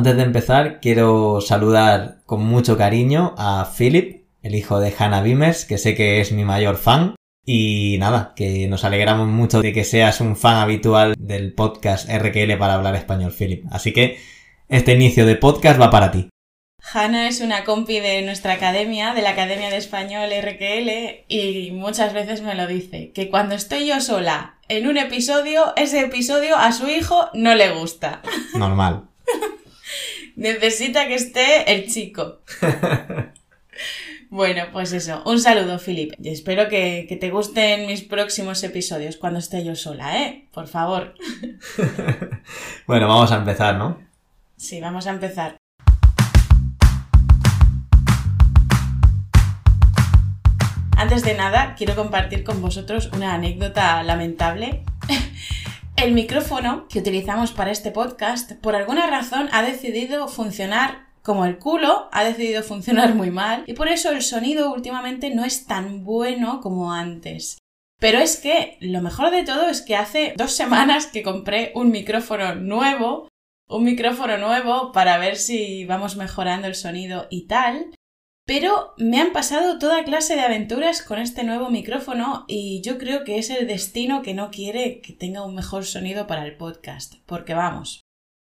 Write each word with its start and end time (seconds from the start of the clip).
Antes 0.00 0.16
de 0.16 0.22
empezar, 0.22 0.80
quiero 0.80 1.42
saludar 1.42 2.22
con 2.24 2.42
mucho 2.42 2.78
cariño 2.78 3.34
a 3.36 3.70
Philip, 3.76 4.24
el 4.42 4.54
hijo 4.54 4.80
de 4.80 4.94
Hannah 4.98 5.20
Bimers, 5.20 5.66
que 5.66 5.76
sé 5.76 5.94
que 5.94 6.22
es 6.22 6.32
mi 6.32 6.42
mayor 6.42 6.78
fan. 6.78 7.16
Y 7.44 7.96
nada, 7.98 8.32
que 8.34 8.66
nos 8.66 8.84
alegramos 8.84 9.28
mucho 9.28 9.60
de 9.60 9.74
que 9.74 9.84
seas 9.84 10.22
un 10.22 10.36
fan 10.36 10.56
habitual 10.56 11.16
del 11.18 11.52
podcast 11.52 12.08
RQL 12.08 12.56
para 12.56 12.76
hablar 12.76 12.96
español, 12.96 13.34
Philip. 13.38 13.66
Así 13.70 13.92
que 13.92 14.18
este 14.70 14.94
inicio 14.94 15.26
de 15.26 15.36
podcast 15.36 15.78
va 15.78 15.90
para 15.90 16.10
ti. 16.10 16.30
Hanna 16.94 17.28
es 17.28 17.42
una 17.42 17.64
compi 17.64 18.00
de 18.00 18.22
nuestra 18.22 18.54
academia, 18.54 19.12
de 19.12 19.20
la 19.20 19.32
Academia 19.32 19.68
de 19.68 19.76
Español 19.76 20.30
RQL, 20.30 21.26
y 21.28 21.72
muchas 21.72 22.14
veces 22.14 22.40
me 22.40 22.54
lo 22.54 22.66
dice, 22.66 23.12
que 23.12 23.28
cuando 23.28 23.54
estoy 23.54 23.86
yo 23.86 24.00
sola 24.00 24.60
en 24.66 24.86
un 24.86 24.96
episodio, 24.96 25.74
ese 25.76 26.00
episodio 26.00 26.56
a 26.56 26.72
su 26.72 26.88
hijo 26.88 27.28
no 27.34 27.54
le 27.54 27.70
gusta. 27.72 28.22
Normal. 28.54 29.04
Necesita 30.40 31.06
que 31.06 31.16
esté 31.16 31.70
el 31.72 31.86
chico. 31.86 32.40
Bueno, 34.32 34.62
pues 34.72 34.92
eso. 34.92 35.24
Un 35.26 35.40
saludo, 35.40 35.80
Filip. 35.80 36.12
Y 36.16 36.28
espero 36.28 36.68
que, 36.68 37.06
que, 37.08 37.16
te 37.16 37.30
gusten 37.30 37.88
mis 37.88 38.02
próximos 38.02 38.62
episodios 38.62 39.16
cuando 39.16 39.40
esté 39.40 39.64
yo 39.64 39.74
sola, 39.74 40.22
¿eh? 40.22 40.46
Por 40.52 40.68
favor. 40.68 41.14
bueno, 42.86 43.08
vamos 43.08 43.32
a 43.32 43.38
empezar, 43.38 43.74
¿no? 43.74 43.98
Sí, 44.56 44.80
vamos 44.80 45.08
a 45.08 45.10
empezar. 45.10 45.56
Antes 50.96 51.24
de 51.24 51.34
nada, 51.34 51.74
quiero 51.76 51.96
compartir 51.96 52.44
con 52.44 52.62
vosotros 52.62 53.10
una 53.12 53.34
anécdota 53.34 54.00
lamentable. 54.04 54.84
El 56.02 56.14
micrófono 56.14 56.88
que 56.88 57.00
utilizamos 57.00 57.52
para 57.52 57.72
este 57.72 57.90
podcast, 57.90 58.52
por 58.52 58.74
alguna 58.74 59.06
razón, 59.06 59.50
ha 59.52 59.62
decidido 59.62 60.28
funcionar 60.28 61.08
como 61.22 61.44
el 61.44 61.58
culo, 61.58 62.08
ha 62.10 62.24
decidido 62.24 62.62
funcionar 62.62 63.14
muy 63.14 63.30
mal 63.30 63.64
y 63.66 63.74
por 63.74 63.88
eso 63.88 64.10
el 64.10 64.22
sonido 64.22 64.72
últimamente 64.72 65.28
no 65.28 65.44
es 65.44 65.66
tan 65.66 66.02
bueno 66.02 66.62
como 66.62 66.94
antes. 66.94 67.58
Pero 67.98 68.18
es 68.18 68.38
que 68.38 68.78
lo 68.80 69.02
mejor 69.02 69.30
de 69.30 69.44
todo 69.44 69.68
es 69.68 69.82
que 69.82 69.94
hace 69.94 70.32
dos 70.38 70.52
semanas 70.52 71.06
que 71.06 71.22
compré 71.22 71.70
un 71.74 71.90
micrófono 71.90 72.54
nuevo, 72.54 73.28
un 73.68 73.84
micrófono 73.84 74.38
nuevo 74.38 74.92
para 74.92 75.18
ver 75.18 75.36
si 75.36 75.84
vamos 75.84 76.16
mejorando 76.16 76.66
el 76.66 76.76
sonido 76.76 77.26
y 77.28 77.46
tal. 77.46 77.94
Pero 78.50 78.94
me 78.96 79.20
han 79.20 79.30
pasado 79.30 79.78
toda 79.78 80.02
clase 80.02 80.34
de 80.34 80.40
aventuras 80.40 81.02
con 81.02 81.20
este 81.20 81.44
nuevo 81.44 81.70
micrófono 81.70 82.46
y 82.48 82.82
yo 82.82 82.98
creo 82.98 83.22
que 83.22 83.38
es 83.38 83.48
el 83.48 83.68
destino 83.68 84.22
que 84.22 84.34
no 84.34 84.50
quiere 84.50 85.00
que 85.02 85.12
tenga 85.12 85.44
un 85.44 85.54
mejor 85.54 85.84
sonido 85.84 86.26
para 86.26 86.44
el 86.44 86.56
podcast. 86.56 87.14
Porque 87.26 87.54
vamos. 87.54 88.00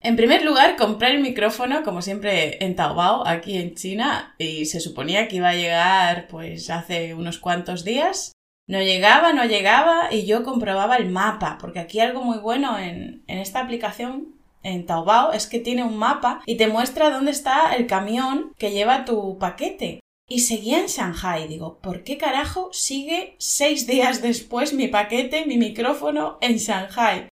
En 0.00 0.14
primer 0.14 0.44
lugar, 0.44 0.76
compré 0.76 1.10
el 1.10 1.20
micrófono, 1.20 1.82
como 1.82 2.00
siempre, 2.00 2.64
en 2.64 2.76
Taobao, 2.76 3.26
aquí 3.26 3.56
en 3.56 3.74
China, 3.74 4.36
y 4.38 4.66
se 4.66 4.78
suponía 4.78 5.26
que 5.26 5.34
iba 5.34 5.48
a 5.48 5.56
llegar 5.56 6.28
pues 6.28 6.70
hace 6.70 7.14
unos 7.14 7.38
cuantos 7.38 7.82
días. 7.82 8.30
No 8.68 8.80
llegaba, 8.80 9.32
no 9.32 9.46
llegaba, 9.46 10.14
y 10.14 10.26
yo 10.26 10.44
comprobaba 10.44 10.96
el 10.96 11.10
mapa, 11.10 11.58
porque 11.60 11.80
aquí 11.80 11.98
algo 11.98 12.22
muy 12.22 12.38
bueno 12.38 12.78
en, 12.78 13.24
en 13.26 13.38
esta 13.38 13.58
aplicación 13.58 14.37
en 14.62 14.86
Taobao 14.86 15.32
es 15.32 15.46
que 15.46 15.60
tiene 15.60 15.84
un 15.84 15.96
mapa 15.96 16.42
y 16.46 16.56
te 16.56 16.68
muestra 16.68 17.10
dónde 17.10 17.30
está 17.30 17.74
el 17.74 17.86
camión 17.86 18.52
que 18.58 18.72
lleva 18.72 19.04
tu 19.04 19.38
paquete. 19.38 20.00
Y 20.30 20.40
seguía 20.40 20.80
en 20.80 20.86
Shanghai. 20.86 21.48
Digo, 21.48 21.78
¿por 21.78 22.04
qué 22.04 22.18
carajo 22.18 22.68
sigue 22.72 23.34
seis 23.38 23.86
días 23.86 24.20
después 24.20 24.74
mi 24.74 24.88
paquete, 24.88 25.46
mi 25.46 25.56
micrófono 25.56 26.36
en 26.42 26.58
Shanghai? 26.58 27.28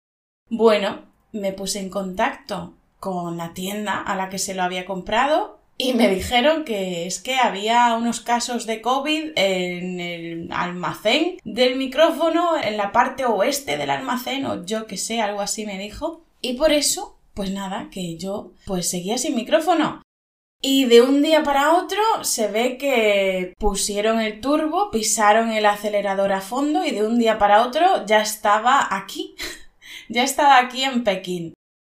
Bueno, 0.48 1.02
me 1.32 1.52
puse 1.52 1.80
en 1.80 1.90
contacto 1.90 2.74
con 2.98 3.36
la 3.36 3.52
tienda 3.52 4.00
a 4.00 4.16
la 4.16 4.30
que 4.30 4.38
se 4.38 4.54
lo 4.54 4.62
había 4.62 4.86
comprado 4.86 5.56
y 5.78 5.92
me 5.92 6.08
dijeron 6.08 6.64
que 6.64 7.06
es 7.06 7.20
que 7.20 7.36
había 7.36 7.94
unos 7.96 8.20
casos 8.20 8.64
de 8.64 8.80
COVID 8.80 9.32
en 9.36 10.00
el 10.00 10.48
almacén 10.50 11.36
del 11.44 11.76
micrófono, 11.76 12.56
en 12.58 12.78
la 12.78 12.92
parte 12.92 13.26
oeste 13.26 13.76
del 13.76 13.90
almacén 13.90 14.46
o 14.46 14.64
yo 14.64 14.86
que 14.86 14.96
sé, 14.96 15.20
algo 15.20 15.42
así 15.42 15.66
me 15.66 15.78
dijo. 15.78 16.22
Y 16.40 16.54
por 16.54 16.72
eso 16.72 17.15
pues 17.36 17.50
nada, 17.50 17.88
que 17.92 18.16
yo 18.16 18.52
pues 18.64 18.88
seguía 18.88 19.18
sin 19.18 19.36
micrófono. 19.36 20.02
Y 20.62 20.86
de 20.86 21.02
un 21.02 21.22
día 21.22 21.42
para 21.42 21.74
otro 21.74 22.00
se 22.22 22.48
ve 22.48 22.78
que 22.78 23.52
pusieron 23.58 24.20
el 24.20 24.40
turbo, 24.40 24.90
pisaron 24.90 25.52
el 25.52 25.66
acelerador 25.66 26.32
a 26.32 26.40
fondo 26.40 26.84
y 26.84 26.92
de 26.92 27.06
un 27.06 27.18
día 27.18 27.38
para 27.38 27.62
otro 27.62 28.06
ya 28.06 28.22
estaba 28.22 28.88
aquí. 28.90 29.36
ya 30.08 30.24
estaba 30.24 30.58
aquí 30.58 30.82
en 30.82 31.04
Pekín. 31.04 31.52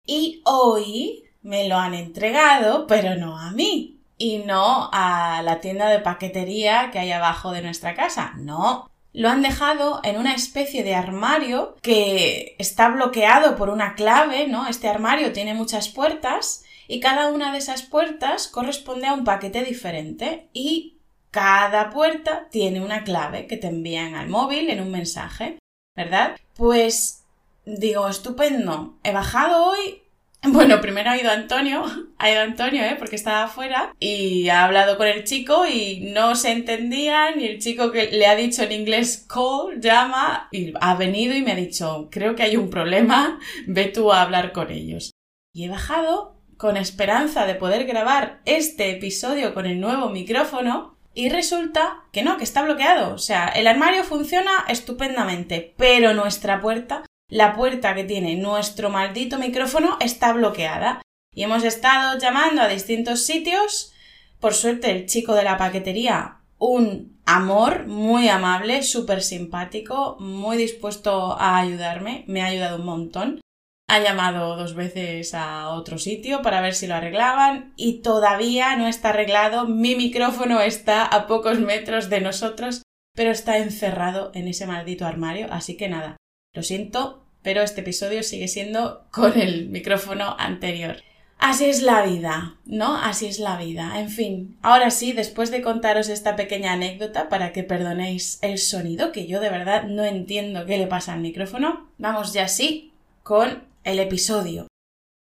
Y 0.05 0.41
hoy 0.43 1.23
me 1.41 1.69
lo 1.69 1.77
han 1.77 1.93
entregado, 1.93 2.85
pero 2.85 3.15
no 3.15 3.39
a 3.39 3.51
mí. 3.51 4.01
Y 4.17 4.39
no 4.39 4.89
a 4.91 5.41
la 5.41 5.61
tienda 5.61 5.87
de 5.87 5.99
paquetería 5.99 6.91
que 6.91 6.99
hay 6.99 7.13
abajo 7.13 7.53
de 7.53 7.61
nuestra 7.61 7.95
casa. 7.95 8.33
No, 8.35 8.91
lo 9.19 9.27
han 9.27 9.41
dejado 9.41 9.99
en 10.05 10.17
una 10.17 10.33
especie 10.33 10.81
de 10.81 10.95
armario 10.95 11.75
que 11.81 12.55
está 12.57 12.87
bloqueado 12.87 13.57
por 13.57 13.69
una 13.69 13.95
clave, 13.95 14.47
¿no? 14.47 14.65
Este 14.65 14.87
armario 14.87 15.33
tiene 15.33 15.53
muchas 15.53 15.89
puertas 15.89 16.63
y 16.87 17.01
cada 17.01 17.27
una 17.27 17.51
de 17.51 17.57
esas 17.57 17.81
puertas 17.81 18.47
corresponde 18.47 19.07
a 19.07 19.13
un 19.13 19.25
paquete 19.25 19.65
diferente 19.65 20.47
y 20.53 20.99
cada 21.31 21.89
puerta 21.89 22.47
tiene 22.49 22.79
una 22.79 23.03
clave 23.03 23.45
que 23.45 23.57
te 23.57 23.67
envían 23.67 24.15
al 24.15 24.29
móvil 24.29 24.69
en 24.69 24.79
un 24.79 24.89
mensaje, 24.89 25.59
¿verdad? 25.97 26.37
Pues 26.55 27.25
digo, 27.65 28.07
estupendo. 28.07 28.99
He 29.03 29.11
bajado 29.11 29.65
hoy 29.65 30.01
bueno, 30.43 30.79
primero 30.79 31.09
ha 31.09 31.17
ido 31.17 31.31
Antonio, 31.31 31.83
ha 32.17 32.31
ido 32.31 32.41
Antonio, 32.41 32.83
¿eh? 32.83 32.95
Porque 32.97 33.15
estaba 33.15 33.43
afuera 33.43 33.93
y 33.99 34.47
ha 34.49 34.65
hablado 34.65 34.97
con 34.97 35.07
el 35.07 35.25
chico 35.25 35.65
y 35.67 36.11
no 36.13 36.35
se 36.35 36.51
entendían 36.51 37.41
y 37.41 37.45
el 37.45 37.59
chico 37.59 37.91
que 37.91 38.09
le 38.11 38.25
ha 38.25 38.35
dicho 38.35 38.63
en 38.63 38.71
inglés 38.71 39.25
call, 39.27 39.81
llama 39.81 40.47
y 40.51 40.73
ha 40.79 40.95
venido 40.95 41.35
y 41.35 41.41
me 41.41 41.51
ha 41.51 41.55
dicho, 41.55 42.07
creo 42.09 42.35
que 42.35 42.43
hay 42.43 42.55
un 42.55 42.69
problema, 42.69 43.39
ve 43.67 43.85
tú 43.85 44.13
a 44.13 44.21
hablar 44.21 44.53
con 44.53 44.71
ellos. 44.71 45.11
Y 45.53 45.65
he 45.65 45.69
bajado 45.69 46.37
con 46.57 46.77
esperanza 46.77 47.45
de 47.45 47.55
poder 47.55 47.85
grabar 47.85 48.41
este 48.45 48.91
episodio 48.91 49.53
con 49.53 49.65
el 49.65 49.79
nuevo 49.79 50.09
micrófono 50.09 50.97
y 51.13 51.29
resulta 51.29 52.03
que 52.13 52.23
no, 52.23 52.37
que 52.37 52.43
está 52.43 52.61
bloqueado. 52.61 53.13
O 53.13 53.17
sea, 53.17 53.47
el 53.47 53.67
armario 53.67 54.03
funciona 54.03 54.65
estupendamente, 54.67 55.73
pero 55.77 56.13
nuestra 56.13 56.61
puerta 56.61 57.03
la 57.29 57.55
puerta 57.55 57.95
que 57.95 58.03
tiene 58.03 58.35
nuestro 58.35 58.89
maldito 58.89 59.37
micrófono 59.37 59.97
está 60.01 60.33
bloqueada. 60.33 61.01
Y 61.33 61.43
hemos 61.43 61.63
estado 61.63 62.17
llamando 62.19 62.61
a 62.61 62.67
distintos 62.67 63.23
sitios. 63.23 63.93
Por 64.39 64.53
suerte, 64.53 64.91
el 64.91 65.05
chico 65.05 65.35
de 65.35 65.43
la 65.43 65.57
paquetería, 65.57 66.39
un 66.57 67.19
amor, 67.25 67.85
muy 67.85 68.27
amable, 68.27 68.81
súper 68.81 69.21
simpático, 69.21 70.17
muy 70.19 70.57
dispuesto 70.57 71.37
a 71.39 71.57
ayudarme, 71.57 72.23
me 72.27 72.41
ha 72.41 72.47
ayudado 72.47 72.77
un 72.77 72.85
montón. 72.85 73.41
Ha 73.87 73.99
llamado 73.99 74.55
dos 74.55 74.75
veces 74.75 75.33
a 75.33 75.69
otro 75.69 75.97
sitio 75.97 76.41
para 76.41 76.61
ver 76.61 76.75
si 76.75 76.87
lo 76.87 76.95
arreglaban 76.95 77.73
y 77.75 78.01
todavía 78.01 78.75
no 78.75 78.87
está 78.87 79.09
arreglado. 79.09 79.65
Mi 79.67 79.95
micrófono 79.95 80.61
está 80.61 81.05
a 81.05 81.27
pocos 81.27 81.59
metros 81.59 82.09
de 82.09 82.21
nosotros, 82.21 82.83
pero 83.15 83.31
está 83.31 83.57
encerrado 83.57 84.31
en 84.33 84.47
ese 84.47 84.67
maldito 84.67 85.05
armario, 85.05 85.47
así 85.51 85.75
que 85.75 85.89
nada, 85.89 86.17
lo 86.53 86.63
siento, 86.63 87.18
pero 87.41 87.61
este 87.61 87.81
episodio 87.81 88.23
sigue 88.23 88.47
siendo 88.47 89.05
con 89.11 89.39
el 89.39 89.69
micrófono 89.69 90.35
anterior. 90.37 90.97
Así 91.39 91.65
es 91.65 91.81
la 91.81 92.03
vida, 92.03 92.57
¿no? 92.65 92.97
Así 92.97 93.25
es 93.25 93.39
la 93.39 93.57
vida. 93.57 93.97
En 94.01 94.09
fin, 94.09 94.57
ahora 94.61 94.91
sí, 94.91 95.13
después 95.13 95.51
de 95.51 95.61
contaros 95.61 96.09
esta 96.09 96.35
pequeña 96.35 96.73
anécdota 96.73 97.29
para 97.29 97.53
que 97.53 97.63
perdonéis 97.63 98.39
el 98.41 98.57
sonido, 98.57 99.13
que 99.13 99.25
yo 99.25 99.39
de 99.39 99.49
verdad 99.49 99.83
no 99.83 100.03
entiendo 100.03 100.65
qué 100.65 100.77
le 100.77 100.87
pasa 100.87 101.13
al 101.13 101.21
micrófono, 101.21 101.89
vamos 101.97 102.33
ya 102.33 102.49
sí 102.49 102.91
con 103.23 103.63
el 103.85 103.99
episodio, 103.99 104.67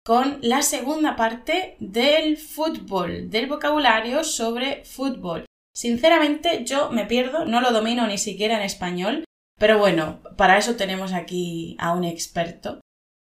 con 0.06 0.38
la 0.42 0.62
segunda 0.62 1.18
parte 1.18 1.76
del 1.80 2.38
fútbol, 2.38 3.30
del 3.30 3.48
vocabulario 3.48 4.24
sobre 4.24 4.86
fútbol. 4.86 5.46
Sinceramente 5.76 6.64
yo 6.64 6.92
me 6.92 7.06
pierdo, 7.06 7.44
no 7.44 7.60
lo 7.60 7.72
domino 7.72 8.08
ni 8.08 8.18
siquiera 8.18 8.56
en 8.56 8.62
español, 8.62 9.26
pero 9.58 9.80
bueno, 9.80 10.22
para 10.38 10.58
eso 10.58 10.76
tenemos 10.76 11.14
aquí 11.14 11.76
a 11.80 11.94
un 11.94 12.04
experto, 12.04 12.82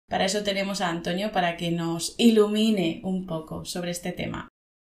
para 0.09 0.25
eso 0.25 0.43
tenemos 0.43 0.81
a 0.81 0.89
Antonio 0.89 1.31
para 1.31 1.55
que 1.55 1.71
nos 1.71 2.15
ilumine 2.17 3.01
un 3.03 3.25
poco 3.25 3.65
sobre 3.65 3.91
este 3.91 4.11
tema. 4.11 4.49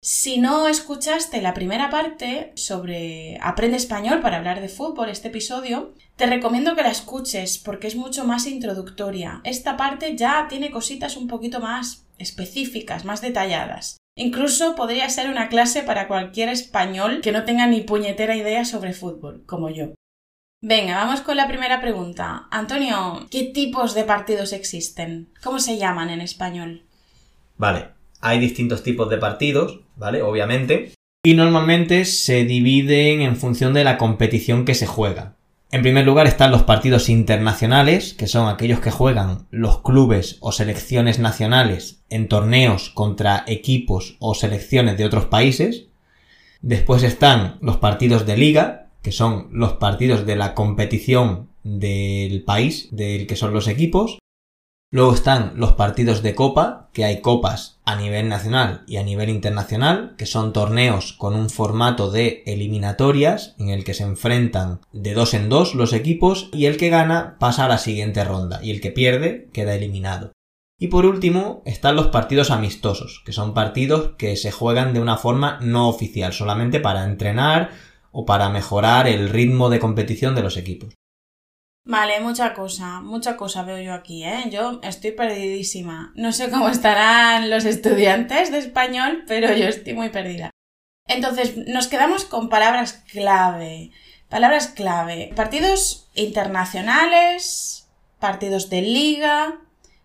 Si 0.03 0.39
no 0.39 0.67
escuchaste 0.67 1.43
la 1.43 1.53
primera 1.53 1.91
parte 1.91 2.53
sobre 2.55 3.39
Aprende 3.43 3.77
español 3.77 4.23
para 4.23 4.39
hablar 4.39 4.63
de 4.63 4.71
fútbol, 4.71 5.11
este 5.11 5.29
episodio, 5.29 5.95
te 6.17 6.25
recomiendo 6.25 6.75
que 6.75 6.83
la 6.83 6.91
escuches 6.91 7.59
porque 7.59 7.87
es 7.87 7.97
mucho 7.97 8.25
más 8.25 8.47
introductoria. 8.47 9.43
Esta 9.45 9.77
parte 9.77 10.17
ya 10.17 10.47
tiene 10.49 10.71
cositas 10.71 11.19
un 11.19 11.29
poquito 11.29 11.61
más 11.61 12.07
específicas, 12.17 13.05
más 13.05 13.21
detalladas. 13.21 13.99
Incluso 14.17 14.75
podría 14.75 15.09
ser 15.11 15.29
una 15.29 15.49
clase 15.51 15.83
para 15.83 16.09
cualquier 16.09 16.49
español 16.49 17.21
que 17.21 17.33
no 17.33 17.45
tenga 17.45 17.67
ni 17.67 17.83
puñetera 17.83 18.37
idea 18.37 18.65
sobre 18.65 18.95
fútbol, 18.95 19.45
como 19.45 19.69
yo. 19.69 19.93
Venga, 20.63 20.97
vamos 20.97 21.23
con 21.23 21.39
la 21.39 21.49
primera 21.49 21.81
pregunta. 21.81 22.47
Antonio, 22.51 23.27
¿qué 23.31 23.45
tipos 23.45 23.95
de 23.95 24.05
partidos 24.05 24.53
existen? 24.53 25.31
¿Cómo 25.43 25.59
se 25.59 25.79
llaman 25.79 26.11
en 26.11 26.21
español? 26.21 26.83
Vale. 27.57 27.89
hay 28.21 28.39
distintos 28.39 28.83
tipos 28.83 29.09
de 29.09 29.17
partidos, 29.17 29.81
¿vale? 29.97 30.21
Obviamente. 30.21 30.93
Y 31.25 31.33
normalmente 31.33 32.05
se 32.05 32.45
dividen 32.45 33.23
en 33.23 33.37
función 33.37 33.73
de 33.73 33.85
la 33.85 33.97
competición 33.97 34.67
que 34.67 34.75
se 34.75 34.87
juega. 34.87 35.37
En 35.73 35.81
primer 35.81 36.05
lugar 36.05 36.27
están 36.27 36.51
los 36.51 36.65
partidos 36.65 37.09
internacionales, 37.09 38.13
que 38.13 38.27
son 38.27 38.47
aquellos 38.47 38.81
que 38.81 38.91
juegan 38.91 39.47
los 39.51 39.81
clubes 39.81 40.37
o 40.41 40.53
selecciones 40.53 41.19
nacionales 41.19 42.03
en 42.11 42.29
torneos 42.29 42.91
contra 42.91 43.45
equipos 43.47 44.17
o 44.19 44.35
selecciones 44.35 44.99
de 44.99 45.07
otros 45.07 45.25
países. 45.25 45.87
Después 46.61 47.03
están 47.03 47.57
los 47.63 47.79
partidos 47.79 48.27
de 48.27 48.37
liga, 48.37 48.90
que 49.03 49.13
son 49.13 49.49
los 49.53 49.75
partidos 49.75 50.27
de 50.27 50.37
la 50.37 50.55
competición 50.55 51.49
del 51.63 52.43
país 52.43 52.89
del 52.91 53.27
que 53.27 53.37
son 53.37 53.53
los 53.53 53.69
equipos. 53.69 54.19
Luego 54.93 55.15
están 55.15 55.53
los 55.55 55.75
partidos 55.75 56.21
de 56.23 56.35
copa, 56.35 56.89
que 56.93 57.05
hay 57.05 57.21
copas 57.21 57.79
a 57.85 57.95
nivel 57.95 58.29
nacional 58.29 58.83
y 58.89 58.97
a 58.97 59.05
nivel 59.05 59.29
internacional, 59.29 60.15
que 60.19 60.27
son 60.27 60.53
torneos 60.53 61.13
con 61.13 61.35
un 61.35 61.49
formato 61.49 62.11
de 62.11 62.43
eliminatorias 62.45 63.55
en 63.59 63.69
el 63.69 63.85
que 63.85 63.95
se 63.95 64.03
enfrentan 64.03 64.81
de 64.93 65.15
dos 65.15 65.33
en 65.35 65.49
dos 65.49 65.77
los 65.77 65.93
equipos 65.93 66.51
y 66.53 66.67
el 66.67 66.77
que 66.77 66.89
gana 66.89 67.37
pasa 67.39 67.67
a 67.67 67.69
la 67.69 67.79
siguiente 67.79 68.25
ronda 68.25 68.59
y 68.65 68.73
el 68.73 68.81
que 68.81 68.91
pierde 68.91 69.49
queda 69.53 69.77
eliminado. 69.77 70.33
Y 70.83 70.89
por 70.89 71.05
último 71.05 71.63
están 71.67 71.95
los 71.95 72.09
partidos 72.09 72.51
amistosos, 72.51 73.23
que 73.25 73.33
son 73.33 73.53
partidos 73.53 74.13
que 74.17 74.35
se 74.35 74.51
juegan 74.51 74.95
de 74.95 75.01
una 75.01 75.19
forma 75.19 75.59
no 75.61 75.89
oficial, 75.89 76.33
solamente 76.33 76.81
para 76.81 77.05
entrenar 77.05 77.71
o 78.13 78.25
para 78.25 78.49
mejorar 78.49 79.07
el 79.07 79.29
ritmo 79.29 79.71
de 79.71 79.81
competición 79.81 80.35
de 80.35 80.43
los 80.43 80.57
equipos. 80.57 80.95
Vale, 81.85 82.21
mucha 82.21 82.53
cosa, 82.53 83.01
mucha 83.01 83.37
cosa 83.37 83.63
veo 83.63 83.81
yo 83.81 83.95
aquí, 83.95 84.25
¿eh? 84.25 84.45
Yo 84.51 84.81
estoy 84.83 85.13
perdidísima. 85.13 86.13
No 86.15 86.31
sé 86.33 86.51
cómo 86.51 86.69
estarán 86.69 87.51
los 87.51 87.65
estudiantes 87.65 88.53
de 88.53 88.59
español, 88.59 89.25
pero 89.27 89.55
yo 89.57 89.67
estoy 89.67 89.95
muy 89.95 90.11
perdida. 90.11 90.51
Entonces, 91.09 91.57
nos 91.67 91.89
quedamos 91.89 92.25
con 92.25 92.49
palabras 92.49 93.03
clave. 93.11 93.91
Palabras 94.29 94.69
clave. 94.69 95.33
Partidos 95.35 96.09
internacionales, 96.15 97.89
partidos 98.21 98.71
de 98.71 98.83
liga, 98.83 99.61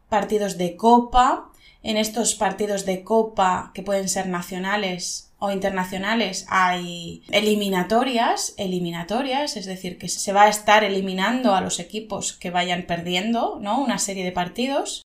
partidos 0.09 0.57
de 0.57 0.75
copa. 0.75 1.51
En 1.85 1.97
estos 1.97 2.33
partidos 2.33 2.87
de 2.87 3.03
copa, 3.03 3.69
que 3.75 3.83
pueden 3.83 4.09
ser 4.09 4.25
nacionales, 4.25 5.31
o 5.37 5.51
internacionales 5.51 6.47
hay 6.49 7.21
eliminatorias, 7.29 8.55
eliminatorias, 8.57 9.55
es 9.55 9.67
decir, 9.67 9.99
que 9.99 10.09
se 10.09 10.33
va 10.33 10.45
a 10.45 10.49
estar 10.49 10.83
eliminando 10.83 11.53
a 11.53 11.61
los 11.61 11.79
equipos 11.79 12.33
que 12.33 12.49
vayan 12.49 12.87
perdiendo, 12.87 13.59
¿no? 13.61 13.79
Una 13.79 13.99
serie 13.99 14.23
de 14.23 14.31
partidos. 14.31 15.03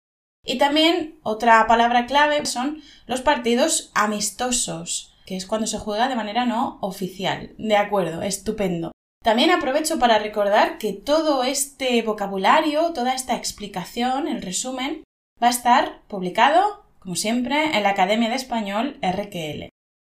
Y 0.44 0.57
también 0.57 1.18
otra 1.24 1.66
palabra 1.66 2.07
clave 2.07 2.45
son 2.45 2.81
los 3.07 3.21
partidos 3.21 3.89
amistosos, 3.94 5.16
que 5.25 5.38
es 5.38 5.45
cuando 5.45 5.68
se 5.68 5.80
juega 5.80 6.10
de 6.10 6.18
manera 6.18 6.44
no 6.44 6.78
oficial. 6.81 7.54
De 7.57 7.78
acuerdo, 7.78 8.21
estupendo. 8.21 8.92
También 9.24 9.50
aprovecho 9.50 9.98
para 9.98 10.19
recordar 10.19 10.78
que 10.78 10.92
todo 10.92 11.45
este 11.45 12.01
vocabulario, 12.01 12.92
toda 12.92 13.13
esta 13.13 13.38
explicación, 13.38 14.28
el 14.28 14.42
resumen, 14.42 15.06
va 15.41 15.47
a 15.47 15.51
estar 15.51 16.01
publicado, 16.07 16.83
como 16.99 17.15
siempre, 17.15 17.75
en 17.75 17.83
la 17.83 17.89
Academia 17.89 18.29
de 18.29 18.35
Español 18.35 18.97
RQL. 19.01 19.69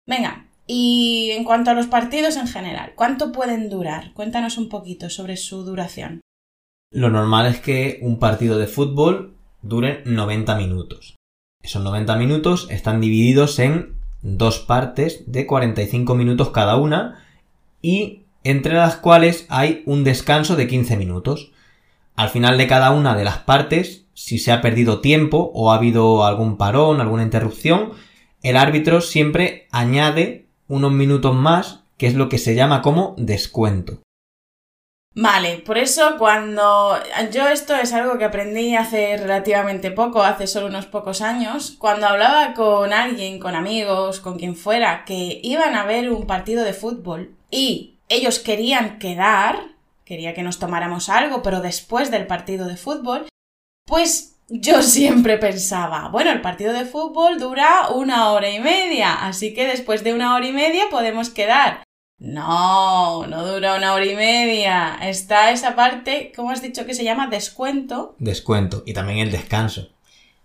Venga, 0.08 0.48
y 0.68 1.32
en 1.32 1.44
cuanto 1.44 1.72
a 1.72 1.74
los 1.74 1.88
partidos 1.88 2.38
en 2.38 2.48
general, 2.48 2.94
¿cuánto 2.96 3.32
pueden 3.32 3.70
durar? 3.70 4.14
Cuéntanos 4.14 4.58
un 4.58 4.70
poquito 4.70 5.10
sobre 5.10 5.38
su 5.38 5.64
duración. 5.64 6.22
Lo 6.92 7.10
normal 7.10 7.48
es 7.48 7.60
que 7.60 8.00
un 8.02 8.20
partido 8.20 8.58
de 8.58 8.68
fútbol 8.68 9.36
dure 9.62 10.04
90 10.06 10.56
minutos. 10.56 11.16
Esos 11.64 11.84
90 11.84 12.16
minutos 12.16 12.68
están 12.70 13.02
divididos 13.02 13.60
en 13.60 13.96
dos 14.22 14.60
partes 14.60 15.32
de 15.32 15.46
45 15.46 16.16
minutos 16.16 16.52
cada 16.52 16.78
una 16.78 17.26
y 17.82 18.24
entre 18.44 18.76
las 18.76 18.96
cuales 18.98 19.46
hay 19.50 19.84
un 19.86 20.04
descanso 20.04 20.56
de 20.56 20.68
15 20.68 20.96
minutos. 20.96 21.52
Al 22.16 22.30
final 22.30 22.58
de 22.58 22.68
cada 22.68 22.92
una 22.92 23.16
de 23.16 23.26
las 23.26 23.40
partes, 23.40 24.07
si 24.18 24.40
se 24.40 24.52
ha 24.52 24.62
perdido 24.62 25.00
tiempo 25.00 25.52
o 25.54 25.72
ha 25.72 25.76
habido 25.76 26.26
algún 26.26 26.58
parón, 26.58 27.00
alguna 27.00 27.22
interrupción, 27.22 27.92
el 28.42 28.58
árbitro 28.58 29.00
siempre 29.00 29.68
añade 29.72 30.48
unos 30.68 30.92
minutos 30.92 31.36
más, 31.36 31.84
que 31.98 32.08
es 32.08 32.16
lo 32.16 32.28
que 32.28 32.40
se 32.40 32.56
llama 32.56 32.82
como 32.82 33.14
descuento. 33.20 34.02
Vale, 35.14 35.60
por 35.60 35.78
eso 35.78 36.16
cuando 36.18 36.98
yo 37.32 37.48
esto 37.48 37.76
es 37.76 37.94
algo 37.94 38.18
que 38.18 38.26
aprendí 38.26 38.76
hace 38.76 39.18
relativamente 39.18 39.92
poco, 39.92 40.24
hace 40.24 40.48
solo 40.48 40.66
unos 40.66 40.88
pocos 40.88 41.22
años, 41.22 41.76
cuando 41.78 42.08
hablaba 42.08 42.56
con 42.56 42.94
alguien, 42.94 43.40
con 43.40 43.56
amigos, 43.56 44.20
con 44.20 44.40
quien 44.40 44.56
fuera, 44.56 45.06
que 45.06 45.40
iban 45.44 45.76
a 45.76 45.86
ver 45.86 46.10
un 46.10 46.26
partido 46.26 46.64
de 46.64 46.74
fútbol 46.74 47.36
y 47.52 48.00
ellos 48.10 48.40
querían 48.40 48.98
quedar, 48.98 49.76
quería 50.06 50.34
que 50.34 50.44
nos 50.44 50.58
tomáramos 50.58 51.08
algo, 51.08 51.44
pero 51.44 51.62
después 51.62 52.10
del 52.10 52.26
partido 52.26 52.68
de 52.68 52.78
fútbol, 52.78 53.28
pues 53.88 54.36
yo 54.50 54.82
siempre 54.84 55.38
pensaba, 55.40 56.10
bueno, 56.10 56.32
el 56.32 56.42
partido 56.42 56.74
de 56.74 56.86
fútbol 56.86 57.40
dura 57.40 57.90
una 57.90 58.32
hora 58.32 58.52
y 58.52 58.60
media, 58.60 59.26
así 59.26 59.54
que 59.54 59.66
después 59.66 60.04
de 60.04 60.14
una 60.14 60.36
hora 60.36 60.48
y 60.48 60.52
media 60.52 60.86
podemos 60.92 61.32
quedar. 61.32 61.84
No, 62.20 63.28
no 63.28 63.46
dura 63.46 63.76
una 63.76 63.94
hora 63.94 64.06
y 64.06 64.16
media. 64.16 64.98
Está 65.04 65.52
esa 65.52 65.76
parte, 65.76 66.32
¿cómo 66.36 66.50
has 66.50 66.64
dicho 66.64 66.86
que 66.86 66.96
se 66.96 67.04
llama? 67.04 67.28
Descuento. 67.28 68.16
Descuento. 68.18 68.82
Y 68.88 68.94
también 68.94 69.20
el 69.20 69.32
descanso. 69.32 69.90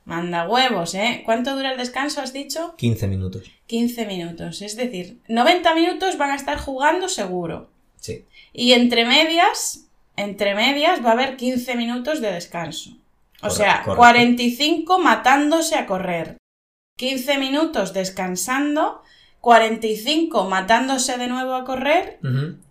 Manda 0.05 0.47
huevos, 0.47 0.94
¿eh? 0.94 1.23
¿Cuánto 1.25 1.55
dura 1.55 1.73
el 1.73 1.79
descanso, 1.79 2.21
has 2.21 2.35
dicho? 2.35 2.75
15 2.77 3.06
minutos. 3.06 3.50
15 3.69 4.05
minutos. 4.05 4.61
Es 4.61 4.77
decir, 4.77 5.21
90 5.29 5.75
minutos 5.75 6.19
van 6.19 6.33
a 6.33 6.37
estar 6.37 6.59
jugando 6.59 7.09
seguro. 7.09 7.71
Sí. 7.97 8.27
Y 8.53 8.73
entre 8.73 9.06
medias, 9.06 9.87
entre 10.17 10.55
medias 10.55 11.03
va 11.03 11.11
a 11.11 11.12
haber 11.12 11.37
15 11.37 11.77
minutos 11.77 12.21
de 12.21 12.33
descanso. 12.33 12.99
O 13.43 13.50
sea, 13.50 13.83
45 13.85 14.99
matándose 14.99 15.77
a 15.77 15.87
correr, 15.87 16.39
15 16.99 17.39
minutos 17.39 17.93
descansando, 17.93 19.03
45 19.41 20.44
matándose 20.49 21.19
de 21.19 21.27
nuevo 21.27 21.55
a 21.55 21.65
correr 21.65 22.21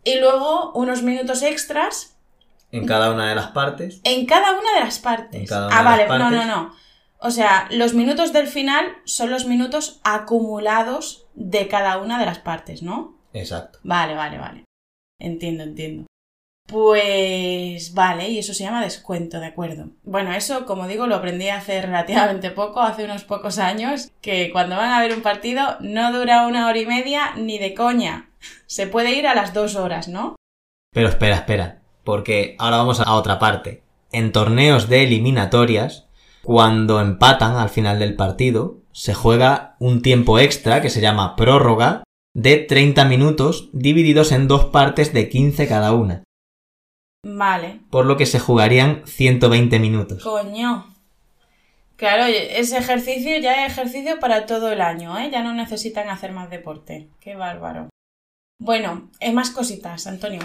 y 0.03 0.19
luego 0.19 0.71
unos 0.73 1.03
minutos 1.03 1.43
extras. 1.43 2.17
En 2.71 2.85
cada 2.87 3.11
una 3.11 3.27
de 3.27 3.35
las 3.35 3.47
partes. 3.47 3.99
En 4.05 4.25
cada 4.25 4.51
una 4.53 4.73
de 4.75 4.79
las 4.79 4.99
partes. 4.99 5.51
ah, 5.51 5.83
vale, 5.83 6.07
no, 6.07 6.31
no, 6.31 6.45
no. 6.45 6.73
O 7.19 7.29
sea, 7.29 7.67
los 7.71 7.93
minutos 7.93 8.33
del 8.33 8.47
final 8.47 8.95
son 9.05 9.29
los 9.29 9.45
minutos 9.45 9.99
acumulados 10.03 11.27
de 11.35 11.67
cada 11.67 11.97
una 11.97 12.17
de 12.17 12.25
las 12.25 12.39
partes, 12.39 12.81
¿no? 12.81 13.15
Exacto. 13.33 13.79
Vale, 13.83 14.15
vale, 14.15 14.37
vale. 14.37 14.63
Entiendo, 15.19 15.63
entiendo. 15.63 16.07
Pues 16.67 17.93
vale, 17.93 18.29
y 18.29 18.39
eso 18.39 18.53
se 18.53 18.63
llama 18.63 18.81
descuento, 18.81 19.39
de 19.39 19.47
acuerdo. 19.47 19.89
Bueno, 20.03 20.31
eso, 20.31 20.65
como 20.65 20.87
digo, 20.87 21.05
lo 21.05 21.15
aprendí 21.15 21.49
hace 21.49 21.81
relativamente 21.81 22.49
poco, 22.51 22.81
hace 22.81 23.03
unos 23.03 23.25
pocos 23.25 23.57
años, 23.57 24.09
que 24.21 24.51
cuando 24.51 24.77
van 24.77 24.91
a 24.91 25.01
ver 25.01 25.13
un 25.13 25.21
partido 25.21 25.77
no 25.81 26.13
dura 26.13 26.47
una 26.47 26.67
hora 26.67 26.79
y 26.79 26.85
media 26.85 27.33
ni 27.35 27.59
de 27.59 27.73
coña. 27.73 28.29
Se 28.67 28.87
puede 28.87 29.13
ir 29.13 29.27
a 29.27 29.35
las 29.35 29.53
dos 29.53 29.75
horas, 29.75 30.07
¿no? 30.07 30.35
Pero 30.93 31.09
espera, 31.09 31.35
espera, 31.35 31.81
porque 32.03 32.55
ahora 32.57 32.77
vamos 32.77 33.01
a 33.01 33.13
otra 33.15 33.37
parte. 33.37 33.83
En 34.11 34.31
torneos 34.31 34.87
de 34.87 35.03
eliminatorias, 35.03 36.07
cuando 36.43 36.99
empatan 36.99 37.55
al 37.55 37.69
final 37.69 37.99
del 37.99 38.15
partido, 38.15 38.77
se 38.91 39.13
juega 39.13 39.75
un 39.79 40.01
tiempo 40.01 40.39
extra 40.39 40.81
que 40.81 40.89
se 40.89 41.01
llama 41.01 41.35
prórroga 41.35 42.03
de 42.33 42.57
30 42.57 43.05
minutos 43.05 43.69
divididos 43.73 44.31
en 44.31 44.47
dos 44.47 44.65
partes 44.65 45.13
de 45.13 45.29
15 45.29 45.67
cada 45.67 45.93
una. 45.93 46.23
Vale. 47.23 47.81
Por 47.89 48.05
lo 48.05 48.17
que 48.17 48.25
se 48.25 48.39
jugarían 48.39 49.03
120 49.05 49.79
minutos. 49.79 50.23
Coño. 50.23 50.87
Claro, 51.95 52.25
ese 52.25 52.77
ejercicio 52.79 53.37
ya 53.39 53.65
es 53.65 53.73
ejercicio 53.73 54.19
para 54.19 54.47
todo 54.47 54.71
el 54.71 54.81
año, 54.81 55.17
¿eh? 55.19 55.29
Ya 55.31 55.43
no 55.43 55.53
necesitan 55.53 56.09
hacer 56.09 56.31
más 56.31 56.49
deporte. 56.49 57.09
Qué 57.19 57.35
bárbaro. 57.35 57.89
Bueno, 58.59 59.11
hay 59.19 59.33
más 59.33 59.51
cositas, 59.51 60.07
Antonio. 60.07 60.41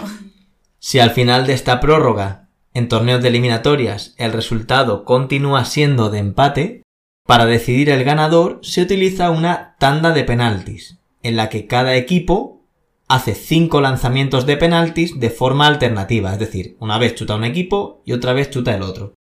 Si 0.79 0.99
al 0.99 1.09
final 1.09 1.47
de 1.47 1.53
esta 1.53 1.79
prórroga, 1.79 2.49
en 2.75 2.87
torneos 2.87 3.23
de 3.23 3.29
eliminatorias, 3.29 4.13
el 4.17 4.33
resultado 4.33 5.03
continúa 5.03 5.65
siendo 5.65 6.11
de 6.11 6.19
empate, 6.19 6.83
para 7.25 7.47
decidir 7.47 7.89
el 7.89 8.03
ganador 8.03 8.59
se 8.61 8.83
utiliza 8.83 9.31
una 9.31 9.75
tanda 9.79 10.11
de 10.11 10.23
penaltis, 10.23 10.99
en 11.23 11.35
la 11.35 11.49
que 11.49 11.65
cada 11.65 11.95
equipo 11.95 12.56
hace 13.07 13.35
cinco 13.35 13.81
lanzamientos 13.81 14.45
de 14.45 14.57
penaltis 14.57 15.19
de 15.19 15.29
forma 15.29 15.67
alternativa, 15.67 16.33
es 16.33 16.39
decir, 16.39 16.75
una 16.79 16.97
vez 16.97 17.15
chuta 17.15 17.35
un 17.35 17.45
equipo 17.45 18.01
y 18.05 18.13
otra 18.13 18.33
vez 18.33 18.49
chuta 18.49 18.75
el 18.75 18.81
otro. 18.81 19.13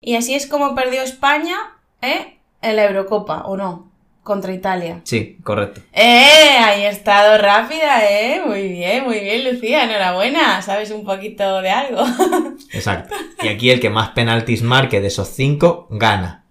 Y 0.00 0.16
así 0.16 0.34
es 0.34 0.46
como 0.46 0.74
perdió 0.74 1.02
España, 1.02 1.56
¿eh? 2.00 2.38
En 2.60 2.76
la 2.76 2.86
Eurocopa, 2.86 3.42
¿o 3.42 3.56
no? 3.56 3.90
Contra 4.22 4.52
Italia. 4.52 5.00
Sí, 5.04 5.38
correcto. 5.42 5.80
¡Eh! 5.92 6.56
Ahí 6.60 6.82
he 6.82 6.88
estado 6.88 7.38
rápida, 7.38 8.08
¿eh? 8.08 8.40
Muy 8.46 8.68
bien, 8.68 9.04
muy 9.04 9.18
bien, 9.18 9.52
Lucía, 9.52 9.84
enhorabuena. 9.84 10.62
Sabes 10.62 10.92
un 10.92 11.04
poquito 11.04 11.60
de 11.60 11.70
algo. 11.70 12.04
Exacto. 12.72 13.14
Y 13.42 13.48
aquí 13.48 13.70
el 13.70 13.80
que 13.80 13.90
más 13.90 14.10
penaltis 14.10 14.62
marque 14.62 15.00
de 15.00 15.08
esos 15.08 15.28
cinco 15.28 15.88
gana. 15.90 16.44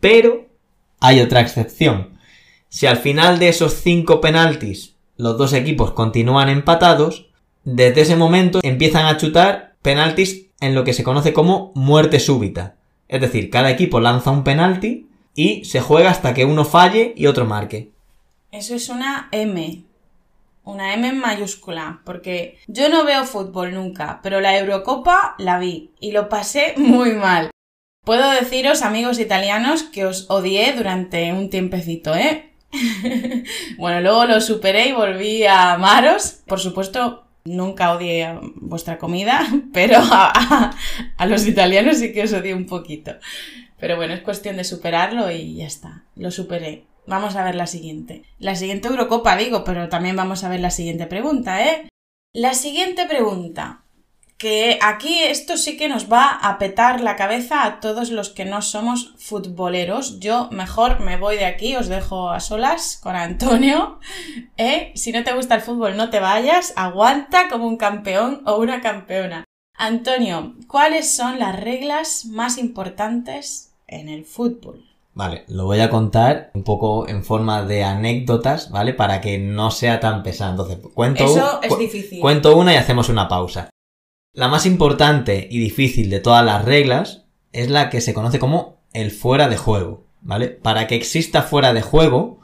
Pero 0.00 0.46
hay 0.98 1.20
otra 1.20 1.40
excepción. 1.40 2.18
Si 2.68 2.86
al 2.86 2.96
final 2.96 3.38
de 3.38 3.50
esos 3.50 3.74
cinco 3.74 4.20
penaltis 4.20 4.91
los 5.22 5.38
dos 5.38 5.52
equipos 5.52 5.92
continúan 5.92 6.48
empatados, 6.48 7.28
desde 7.62 8.00
ese 8.00 8.16
momento 8.16 8.58
empiezan 8.64 9.06
a 9.06 9.16
chutar 9.16 9.76
penaltis 9.80 10.48
en 10.60 10.74
lo 10.74 10.82
que 10.82 10.92
se 10.92 11.04
conoce 11.04 11.32
como 11.32 11.70
muerte 11.76 12.18
súbita. 12.18 12.74
Es 13.06 13.20
decir, 13.20 13.48
cada 13.48 13.70
equipo 13.70 14.00
lanza 14.00 14.32
un 14.32 14.42
penalti 14.42 15.06
y 15.36 15.64
se 15.64 15.80
juega 15.80 16.10
hasta 16.10 16.34
que 16.34 16.44
uno 16.44 16.64
falle 16.64 17.14
y 17.16 17.26
otro 17.26 17.46
marque. 17.46 17.92
Eso 18.50 18.74
es 18.74 18.88
una 18.88 19.28
M. 19.30 19.84
Una 20.64 20.92
M 20.94 21.08
en 21.08 21.20
mayúscula, 21.20 22.02
porque 22.04 22.58
yo 22.66 22.88
no 22.88 23.04
veo 23.04 23.24
fútbol 23.24 23.74
nunca, 23.74 24.18
pero 24.24 24.40
la 24.40 24.58
Eurocopa 24.58 25.36
la 25.38 25.60
vi 25.60 25.92
y 26.00 26.10
lo 26.10 26.28
pasé 26.28 26.74
muy 26.76 27.12
mal. 27.12 27.50
Puedo 28.04 28.28
deciros, 28.32 28.82
amigos 28.82 29.20
italianos, 29.20 29.84
que 29.84 30.04
os 30.04 30.28
odié 30.28 30.72
durante 30.72 31.32
un 31.32 31.48
tiempecito, 31.48 32.16
¿eh? 32.16 32.51
bueno, 33.78 34.00
luego 34.00 34.24
lo 34.26 34.40
superé 34.40 34.88
y 34.88 34.92
volví 34.92 35.44
a 35.44 35.72
amaros. 35.72 36.42
Por 36.46 36.60
supuesto, 36.60 37.24
nunca 37.44 37.92
odié 37.92 38.38
vuestra 38.56 38.98
comida, 38.98 39.46
pero 39.72 39.98
a, 39.98 40.74
a, 41.16 41.26
los 41.26 41.46
italianos 41.46 41.98
sí 41.98 42.12
que 42.12 42.24
os 42.24 42.32
odié 42.32 42.54
un 42.54 42.66
poquito. 42.66 43.12
Pero 43.78 43.96
bueno, 43.96 44.14
es 44.14 44.20
cuestión 44.20 44.56
de 44.56 44.64
superarlo 44.64 45.30
y 45.30 45.56
ya 45.56 45.66
está. 45.66 46.04
Lo 46.16 46.30
superé. 46.30 46.84
Vamos 47.06 47.34
a 47.34 47.44
ver 47.44 47.56
la 47.56 47.66
siguiente. 47.66 48.22
La 48.38 48.54
siguiente 48.54 48.88
Eurocopa, 48.88 49.36
digo, 49.36 49.64
pero 49.64 49.88
también 49.88 50.14
vamos 50.14 50.44
a 50.44 50.48
ver 50.48 50.60
la 50.60 50.70
siguiente 50.70 51.06
pregunta, 51.06 51.66
¿eh? 51.66 51.88
La 52.32 52.54
siguiente 52.54 53.06
pregunta. 53.06 53.81
Que 54.42 54.80
aquí 54.82 55.22
esto 55.22 55.56
sí 55.56 55.76
que 55.76 55.88
nos 55.88 56.12
va 56.12 56.28
a 56.32 56.58
petar 56.58 57.00
la 57.00 57.14
cabeza 57.14 57.64
a 57.64 57.78
todos 57.78 58.10
los 58.10 58.28
que 58.28 58.44
no 58.44 58.60
somos 58.60 59.14
futboleros. 59.16 60.18
Yo 60.18 60.48
mejor 60.50 60.98
me 60.98 61.16
voy 61.16 61.36
de 61.36 61.44
aquí, 61.44 61.76
os 61.76 61.86
dejo 61.86 62.28
a 62.28 62.40
solas 62.40 62.98
con 63.00 63.14
Antonio. 63.14 64.00
¿eh? 64.56 64.90
Si 64.96 65.12
no 65.12 65.22
te 65.22 65.32
gusta 65.32 65.54
el 65.54 65.60
fútbol, 65.60 65.96
no 65.96 66.10
te 66.10 66.18
vayas, 66.18 66.72
aguanta 66.74 67.48
como 67.48 67.68
un 67.68 67.76
campeón 67.76 68.42
o 68.44 68.56
una 68.56 68.80
campeona. 68.80 69.44
Antonio, 69.78 70.56
¿cuáles 70.66 71.14
son 71.14 71.38
las 71.38 71.60
reglas 71.60 72.24
más 72.24 72.58
importantes 72.58 73.74
en 73.86 74.08
el 74.08 74.24
fútbol? 74.24 74.84
Vale, 75.14 75.44
lo 75.46 75.66
voy 75.66 75.78
a 75.78 75.88
contar 75.88 76.50
un 76.54 76.64
poco 76.64 77.06
en 77.06 77.22
forma 77.22 77.62
de 77.62 77.84
anécdotas, 77.84 78.72
¿vale? 78.72 78.92
Para 78.92 79.20
que 79.20 79.38
no 79.38 79.70
sea 79.70 80.00
tan 80.00 80.24
pesado. 80.24 80.50
Entonces, 80.50 80.78
cuento, 80.92 81.24
Eso 81.26 81.62
es 81.62 81.78
difícil. 81.78 82.20
cuento 82.20 82.56
una 82.56 82.72
y 82.72 82.76
hacemos 82.76 83.08
una 83.08 83.28
pausa. 83.28 83.68
La 84.34 84.48
más 84.48 84.64
importante 84.64 85.46
y 85.50 85.58
difícil 85.58 86.08
de 86.08 86.18
todas 86.18 86.42
las 86.42 86.64
reglas 86.64 87.24
es 87.52 87.68
la 87.68 87.90
que 87.90 88.00
se 88.00 88.14
conoce 88.14 88.38
como 88.38 88.80
el 88.94 89.10
fuera 89.10 89.46
de 89.48 89.58
juego, 89.58 90.06
¿vale? 90.22 90.48
Para 90.48 90.86
que 90.86 90.94
exista 90.94 91.42
fuera 91.42 91.74
de 91.74 91.82
juego, 91.82 92.40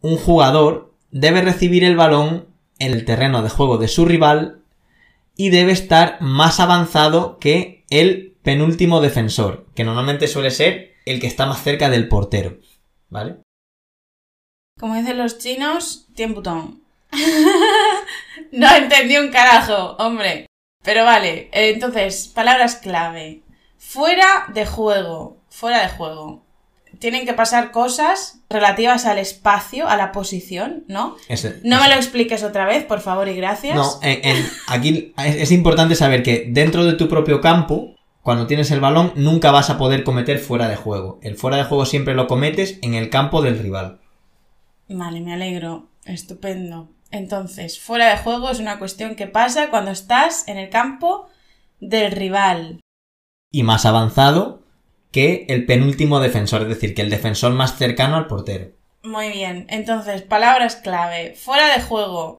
un 0.00 0.16
jugador 0.16 0.94
debe 1.10 1.42
recibir 1.42 1.84
el 1.84 1.94
balón 1.94 2.46
en 2.78 2.92
el 2.92 3.04
terreno 3.04 3.42
de 3.42 3.50
juego 3.50 3.76
de 3.76 3.88
su 3.88 4.06
rival 4.06 4.62
y 5.36 5.50
debe 5.50 5.72
estar 5.72 6.16
más 6.22 6.58
avanzado 6.58 7.38
que 7.38 7.84
el 7.90 8.34
penúltimo 8.42 9.02
defensor, 9.02 9.66
que 9.74 9.84
normalmente 9.84 10.28
suele 10.28 10.50
ser 10.50 10.94
el 11.04 11.20
que 11.20 11.26
está 11.26 11.44
más 11.44 11.62
cerca 11.62 11.90
del 11.90 12.08
portero, 12.08 12.56
¿vale? 13.10 13.42
Como 14.80 14.96
dicen 14.96 15.18
los 15.18 15.36
chinos, 15.36 16.06
tiempo 16.14 16.42
no 18.52 18.74
entendí 18.74 19.18
un 19.18 19.30
carajo, 19.30 19.96
hombre. 19.98 20.46
Pero 20.86 21.04
vale, 21.04 21.50
entonces, 21.52 22.28
palabras 22.28 22.76
clave. 22.76 23.42
Fuera 23.76 24.46
de 24.54 24.64
juego, 24.64 25.36
fuera 25.50 25.82
de 25.82 25.88
juego. 25.88 26.42
Tienen 26.98 27.26
que 27.26 27.34
pasar 27.34 27.72
cosas 27.72 28.38
relativas 28.48 29.04
al 29.04 29.18
espacio, 29.18 29.86
a 29.86 29.96
la 29.98 30.12
posición, 30.12 30.84
¿no? 30.88 31.16
Ese- 31.28 31.60
No 31.62 31.78
me 31.80 31.88
lo 31.88 31.94
expliques 31.96 32.42
otra 32.42 32.64
vez, 32.64 32.84
por 32.84 33.00
favor 33.00 33.28
y 33.28 33.34
gracias. 33.36 33.76
No, 33.76 33.98
en- 34.00 34.20
en- 34.24 34.46
aquí 34.68 35.12
es, 35.18 35.36
es 35.36 35.52
importante 35.52 35.94
saber 35.94 36.22
que 36.22 36.46
dentro 36.48 36.84
de 36.86 36.94
tu 36.94 37.08
propio 37.08 37.42
campo, 37.42 37.94
cuando 38.22 38.46
tienes 38.46 38.70
el 38.70 38.80
balón, 38.80 39.12
nunca 39.14 39.50
vas 39.50 39.68
a 39.68 39.76
poder 39.76 40.04
cometer 40.04 40.38
fuera 40.38 40.68
de 40.68 40.76
juego. 40.76 41.18
El 41.22 41.36
fuera 41.36 41.58
de 41.58 41.64
juego 41.64 41.84
siempre 41.84 42.14
lo 42.14 42.26
cometes 42.28 42.78
en 42.80 42.94
el 42.94 43.10
campo 43.10 43.42
del 43.42 43.58
rival. 43.58 44.00
Vale, 44.88 45.20
me 45.20 45.34
alegro. 45.34 45.88
Estupendo. 46.06 46.88
Entonces, 47.10 47.80
fuera 47.80 48.10
de 48.10 48.18
juego 48.18 48.50
es 48.50 48.58
una 48.58 48.78
cuestión 48.78 49.14
que 49.14 49.26
pasa 49.26 49.70
cuando 49.70 49.90
estás 49.90 50.46
en 50.48 50.58
el 50.58 50.70
campo 50.70 51.28
del 51.80 52.12
rival. 52.12 52.80
Y 53.52 53.62
más 53.62 53.86
avanzado 53.86 54.62
que 55.12 55.46
el 55.48 55.66
penúltimo 55.66 56.20
defensor, 56.20 56.62
es 56.62 56.68
decir, 56.68 56.94
que 56.94 57.02
el 57.02 57.10
defensor 57.10 57.52
más 57.52 57.76
cercano 57.78 58.16
al 58.16 58.26
portero. 58.26 58.72
Muy 59.02 59.30
bien. 59.30 59.66
Entonces, 59.70 60.22
palabras 60.22 60.76
clave. 60.76 61.34
Fuera 61.34 61.74
de 61.74 61.82
juego. 61.82 62.38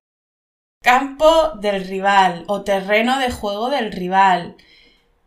Campo 0.84 1.54
del 1.60 1.88
rival 1.88 2.44
o 2.48 2.62
terreno 2.62 3.20
de 3.20 3.32
juego 3.32 3.70
del 3.70 3.92
rival. 3.92 4.58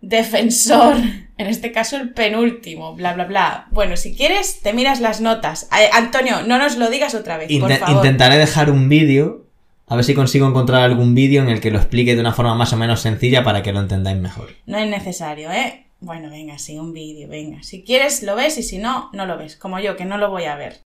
Defensor. 0.00 0.96
En 1.38 1.46
este 1.46 1.72
caso 1.72 1.96
el 1.96 2.10
penúltimo. 2.12 2.94
Bla, 2.94 3.14
bla, 3.14 3.24
bla. 3.24 3.66
Bueno, 3.70 3.96
si 3.96 4.14
quieres, 4.14 4.60
te 4.60 4.72
miras 4.72 5.00
las 5.00 5.20
notas. 5.20 5.68
Eh, 5.78 5.88
Antonio, 5.92 6.42
no 6.42 6.58
nos 6.58 6.76
lo 6.76 6.90
digas 6.90 7.14
otra 7.14 7.36
vez, 7.38 7.48
por 7.58 7.70
Inte- 7.70 7.78
favor. 7.78 7.96
intentaré 7.96 8.36
dejar 8.38 8.70
un 8.70 8.88
vídeo, 8.88 9.46
a 9.86 9.96
ver 9.96 10.04
si 10.04 10.14
consigo 10.14 10.46
encontrar 10.46 10.82
algún 10.82 11.14
vídeo 11.14 11.42
en 11.42 11.48
el 11.48 11.60
que 11.60 11.70
lo 11.70 11.78
explique 11.78 12.14
de 12.14 12.20
una 12.20 12.32
forma 12.32 12.54
más 12.54 12.72
o 12.72 12.76
menos 12.76 13.00
sencilla 13.00 13.42
para 13.42 13.62
que 13.62 13.72
lo 13.72 13.80
entendáis 13.80 14.18
mejor. 14.18 14.50
No 14.66 14.78
es 14.78 14.88
necesario, 14.88 15.50
¿eh? 15.50 15.86
Bueno, 16.00 16.30
venga, 16.30 16.58
sí, 16.58 16.78
un 16.78 16.92
vídeo, 16.94 17.28
venga. 17.28 17.62
Si 17.62 17.82
quieres, 17.82 18.22
lo 18.22 18.34
ves 18.36 18.56
y 18.58 18.62
si 18.62 18.78
no, 18.78 19.10
no 19.12 19.26
lo 19.26 19.36
ves. 19.36 19.56
Como 19.56 19.80
yo, 19.80 19.96
que 19.96 20.04
no 20.06 20.16
lo 20.18 20.30
voy 20.30 20.44
a 20.44 20.56
ver. 20.56 20.80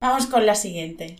Vamos 0.00 0.26
con 0.26 0.44
la 0.46 0.54
siguiente. 0.54 1.16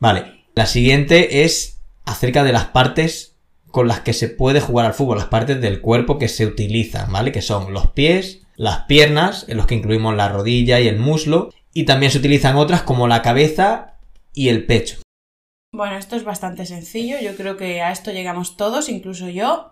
Vale, 0.00 0.44
la 0.54 0.66
siguiente 0.66 1.44
es 1.44 1.78
acerca 2.04 2.42
de 2.44 2.52
las 2.52 2.64
partes 2.66 3.36
con 3.70 3.88
las 3.88 4.00
que 4.00 4.12
se 4.12 4.28
puede 4.28 4.60
jugar 4.60 4.86
al 4.86 4.94
fútbol, 4.94 5.18
las 5.18 5.26
partes 5.26 5.60
del 5.60 5.80
cuerpo 5.80 6.18
que 6.18 6.28
se 6.28 6.46
utilizan, 6.46 7.12
¿vale? 7.12 7.32
Que 7.32 7.42
son 7.42 7.72
los 7.72 7.88
pies, 7.88 8.42
las 8.56 8.84
piernas, 8.86 9.44
en 9.48 9.56
los 9.56 9.66
que 9.66 9.74
incluimos 9.74 10.14
la 10.14 10.28
rodilla 10.28 10.80
y 10.80 10.88
el 10.88 10.98
muslo, 10.98 11.50
y 11.74 11.84
también 11.84 12.10
se 12.10 12.18
utilizan 12.18 12.56
otras 12.56 12.82
como 12.82 13.08
la 13.08 13.22
cabeza 13.22 13.98
y 14.32 14.48
el 14.48 14.66
pecho. 14.66 14.98
Bueno, 15.72 15.96
esto 15.96 16.16
es 16.16 16.24
bastante 16.24 16.64
sencillo. 16.64 17.18
Yo 17.20 17.36
creo 17.36 17.56
que 17.56 17.82
a 17.82 17.92
esto 17.92 18.10
llegamos 18.10 18.56
todos, 18.56 18.88
incluso 18.88 19.28
yo. 19.28 19.70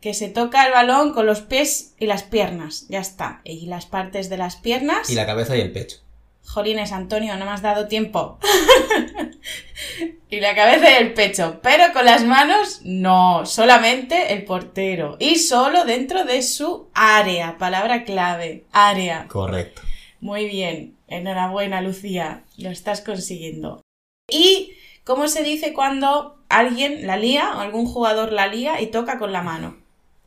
Que 0.00 0.14
se 0.14 0.28
toca 0.28 0.66
el 0.66 0.72
balón 0.72 1.12
con 1.12 1.26
los 1.26 1.40
pies 1.40 1.94
y 1.98 2.06
las 2.06 2.22
piernas. 2.22 2.86
Ya 2.88 3.00
está. 3.00 3.40
Y 3.44 3.66
las 3.66 3.86
partes 3.86 4.28
de 4.28 4.36
las 4.36 4.56
piernas. 4.56 5.10
Y 5.10 5.14
la 5.14 5.26
cabeza 5.26 5.56
y 5.56 5.60
el 5.60 5.72
pecho. 5.72 5.98
Jolines, 6.44 6.92
Antonio, 6.92 7.36
no 7.36 7.44
me 7.44 7.50
has 7.52 7.62
dado 7.62 7.86
tiempo. 7.88 8.38
y 10.30 10.40
la 10.40 10.54
cabeza 10.54 10.90
y 10.90 10.94
el 10.94 11.12
pecho. 11.14 11.60
Pero 11.62 11.92
con 11.92 12.04
las 12.04 12.24
manos, 12.24 12.80
no. 12.84 13.46
Solamente 13.46 14.32
el 14.32 14.44
portero. 14.44 15.16
Y 15.18 15.36
solo 15.36 15.84
dentro 15.84 16.24
de 16.24 16.42
su 16.42 16.88
área. 16.94 17.58
Palabra 17.58 18.04
clave. 18.04 18.64
Área. 18.72 19.26
Correcto. 19.28 19.82
Muy 20.20 20.46
bien. 20.46 20.96
Enhorabuena, 21.08 21.80
Lucía. 21.80 22.44
Lo 22.56 22.70
estás 22.70 23.00
consiguiendo. 23.00 23.82
¿Y 24.30 24.72
cómo 25.04 25.28
se 25.28 25.42
dice 25.42 25.72
cuando 25.72 26.36
alguien 26.48 27.06
la 27.06 27.16
lía 27.16 27.52
o 27.56 27.60
algún 27.60 27.86
jugador 27.86 28.32
la 28.32 28.46
lía 28.46 28.80
y 28.80 28.88
toca 28.88 29.18
con 29.18 29.32
la 29.32 29.42
mano? 29.42 29.76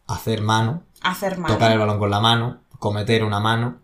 Hacer 0.08 0.42
mano, 0.42 0.84
Hacer 1.02 1.38
mano. 1.38 1.54
tocar 1.54 1.72
el 1.72 1.80
balón 1.80 2.00
con 2.00 2.12
la 2.12 2.20
mano, 2.20 2.62
cometer 2.80 3.24
una 3.24 3.40
mano. 3.40 3.80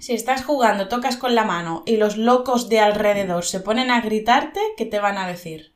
Si 0.00 0.14
estás 0.14 0.42
jugando, 0.44 0.88
tocas 0.88 1.18
con 1.18 1.34
la 1.34 1.44
mano 1.44 1.82
y 1.84 1.98
los 1.98 2.16
locos 2.16 2.70
de 2.70 2.80
alrededor 2.80 3.44
se 3.44 3.60
ponen 3.60 3.90
a 3.90 4.00
gritarte, 4.00 4.58
¿qué 4.78 4.86
te 4.86 4.98
van 4.98 5.18
a 5.18 5.28
decir? 5.28 5.74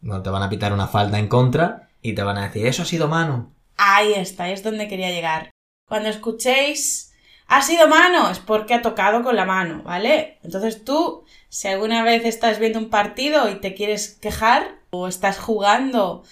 No 0.00 0.22
te 0.22 0.30
van 0.30 0.44
a 0.44 0.48
pitar 0.48 0.72
una 0.72 0.86
falta 0.86 1.18
en 1.18 1.26
contra 1.26 1.88
y 2.00 2.14
te 2.14 2.22
van 2.22 2.38
a 2.38 2.46
decir, 2.46 2.66
eso 2.66 2.82
ha 2.82 2.86
sido 2.86 3.08
mano. 3.08 3.52
Ahí 3.76 4.12
está, 4.12 4.48
es 4.50 4.62
donde 4.62 4.86
quería 4.86 5.10
llegar. 5.10 5.50
Cuando 5.88 6.08
escuchéis 6.08 7.12
ha 7.48 7.62
sido 7.62 7.88
mano, 7.88 8.30
es 8.30 8.38
porque 8.38 8.74
ha 8.74 8.82
tocado 8.82 9.24
con 9.24 9.34
la 9.34 9.44
mano, 9.44 9.82
¿vale? 9.82 10.38
Entonces 10.44 10.84
tú, 10.84 11.24
si 11.48 11.66
alguna 11.66 12.04
vez 12.04 12.24
estás 12.24 12.60
viendo 12.60 12.78
un 12.78 12.90
partido 12.90 13.50
y 13.50 13.56
te 13.56 13.74
quieres 13.74 14.10
quejar, 14.20 14.78
o 14.90 15.08
estás 15.08 15.40
jugando 15.40 16.22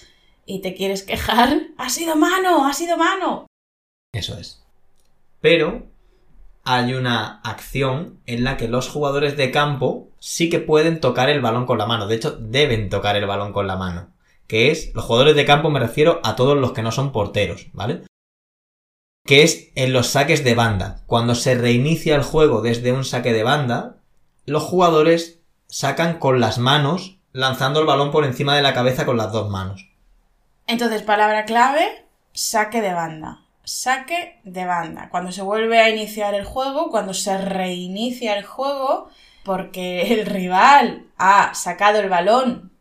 y 0.46 0.61
te 0.61 0.75
quieres 0.75 1.02
quejar, 1.02 1.62
ha 1.76 1.90
sido 1.90 2.14
mano, 2.14 2.66
ha 2.66 2.72
sido 2.72 2.96
mano. 2.96 3.46
Eso 4.14 4.38
es. 4.38 4.62
Pero 5.40 5.91
hay 6.64 6.95
una 6.95 7.40
acción 7.42 8.21
en 8.26 8.45
la 8.45 8.57
que 8.57 8.69
los 8.69 8.88
jugadores 8.88 9.37
de 9.37 9.50
campo 9.50 10.11
sí 10.19 10.49
que 10.49 10.61
pueden 10.61 11.00
tocar 11.00 11.28
el 11.28 11.40
balón 11.40 11.66
con 11.66 11.78
la 11.78 11.87
mano. 11.87 12.07
De 12.07 12.14
hecho, 12.14 12.37
deben 12.38 12.88
tocar 12.88 13.16
el 13.16 13.26
balón 13.26 13.52
con 13.52 13.66
la 13.66 13.76
mano. 13.76 14.12
Que 14.47 14.71
es, 14.71 14.92
los 14.95 15.04
jugadores 15.04 15.35
de 15.35 15.45
campo 15.45 15.71
me 15.71 15.81
refiero 15.81 16.21
a 16.23 16.37
todos 16.37 16.57
los 16.57 16.73
que 16.73 16.83
no 16.83 16.92
son 16.92 17.11
porteros, 17.12 17.69
¿vale? 17.73 18.02
Que 19.25 19.42
es 19.42 19.71
en 19.75 19.92
los 19.92 20.09
saques 20.09 20.45
de 20.45 20.54
banda. 20.54 21.02
Cuando 21.07 21.35
se 21.35 21.54
reinicia 21.54 22.14
el 22.14 22.23
juego 22.23 22.61
desde 22.61 22.92
un 22.92 23.04
saque 23.04 23.33
de 23.33 23.42
banda, 23.42 23.97
los 24.47 24.62
jugadores 24.62 25.40
sacan 25.66 26.19
con 26.19 26.40
las 26.40 26.59
manos, 26.59 27.19
lanzando 27.33 27.81
el 27.81 27.87
balón 27.87 28.11
por 28.11 28.25
encima 28.25 28.54
de 28.54 28.62
la 28.62 28.75
cabeza 28.75 29.07
con 29.07 29.16
las 29.16 29.33
dos 29.33 29.49
manos. 29.49 29.88
Entonces, 30.66 31.02
palabra 31.02 31.45
clave, 31.45 32.07
saque 32.33 32.81
de 32.81 32.92
banda. 32.92 33.41
Saque 33.64 34.40
de 34.45 34.64
banda. 34.64 35.09
Cuando 35.11 35.33
se 35.33 35.42
vuelve 35.42 35.78
a 35.81 35.90
iniciar 35.90 36.35
el 36.35 36.45
juego, 36.45 36.90
cuando 36.90 37.14
se 37.14 37.38
reinicia 37.38 38.37
el 38.37 38.45
juego, 38.45 39.09
porque 39.45 40.14
el 40.14 40.26
rival 40.26 41.07
ha 41.16 41.54
sacado 41.54 42.00
el 42.00 42.09
balón 42.09 42.73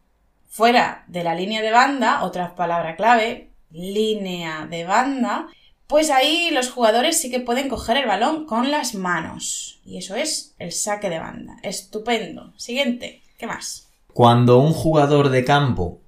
fuera 0.50 1.06
de 1.08 1.24
la 1.24 1.36
línea 1.36 1.62
de 1.62 1.72
banda, 1.72 2.24
otra 2.24 2.56
palabra 2.56 2.96
clave, 2.96 3.52
línea 3.72 4.68
de 4.70 4.84
banda, 4.84 5.48
pues 5.88 6.10
ahí 6.10 6.52
los 6.52 6.70
jugadores 6.70 7.20
sí 7.20 7.30
que 7.30 7.40
pueden 7.40 7.70
coger 7.70 7.98
el 7.98 8.08
balón 8.08 8.46
con 8.46 8.72
las 8.72 8.96
manos. 8.96 9.80
Y 9.86 9.98
eso 9.98 10.16
es 10.16 10.56
el 10.58 10.72
saque 10.72 11.10
de 11.10 11.20
banda. 11.20 11.58
Estupendo. 11.64 12.54
Siguiente. 12.58 13.22
¿Qué 13.38 13.48
más? 13.48 13.90
Cuando 14.14 14.60
un 14.60 14.74
jugador 14.74 15.30
de 15.30 15.44
campo 15.46 16.01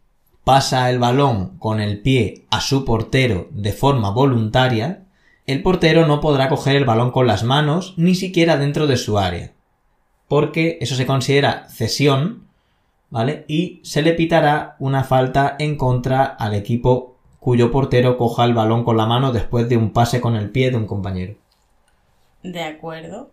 pasa 0.43 0.89
el 0.89 0.99
balón 0.99 1.57
con 1.57 1.79
el 1.79 2.01
pie 2.01 2.45
a 2.49 2.61
su 2.61 2.85
portero 2.85 3.47
de 3.51 3.71
forma 3.71 4.09
voluntaria, 4.11 5.05
el 5.45 5.61
portero 5.61 6.07
no 6.07 6.21
podrá 6.21 6.49
coger 6.49 6.75
el 6.75 6.85
balón 6.85 7.11
con 7.11 7.27
las 7.27 7.43
manos 7.43 7.93
ni 7.97 8.15
siquiera 8.15 8.57
dentro 8.57 8.87
de 8.87 8.97
su 8.97 9.17
área. 9.17 9.51
Porque 10.27 10.77
eso 10.81 10.95
se 10.95 11.05
considera 11.05 11.67
cesión, 11.69 12.47
¿vale? 13.09 13.45
Y 13.47 13.81
se 13.83 14.01
le 14.01 14.13
pitará 14.13 14.75
una 14.79 15.03
falta 15.03 15.55
en 15.59 15.77
contra 15.77 16.23
al 16.23 16.53
equipo 16.53 17.17
cuyo 17.39 17.71
portero 17.71 18.17
coja 18.17 18.45
el 18.45 18.53
balón 18.53 18.85
con 18.85 18.95
la 18.95 19.05
mano 19.05 19.33
después 19.33 19.67
de 19.67 19.75
un 19.75 19.91
pase 19.91 20.21
con 20.21 20.35
el 20.35 20.49
pie 20.49 20.71
de 20.71 20.77
un 20.77 20.87
compañero. 20.87 21.35
De 22.41 22.63
acuerdo. 22.63 23.32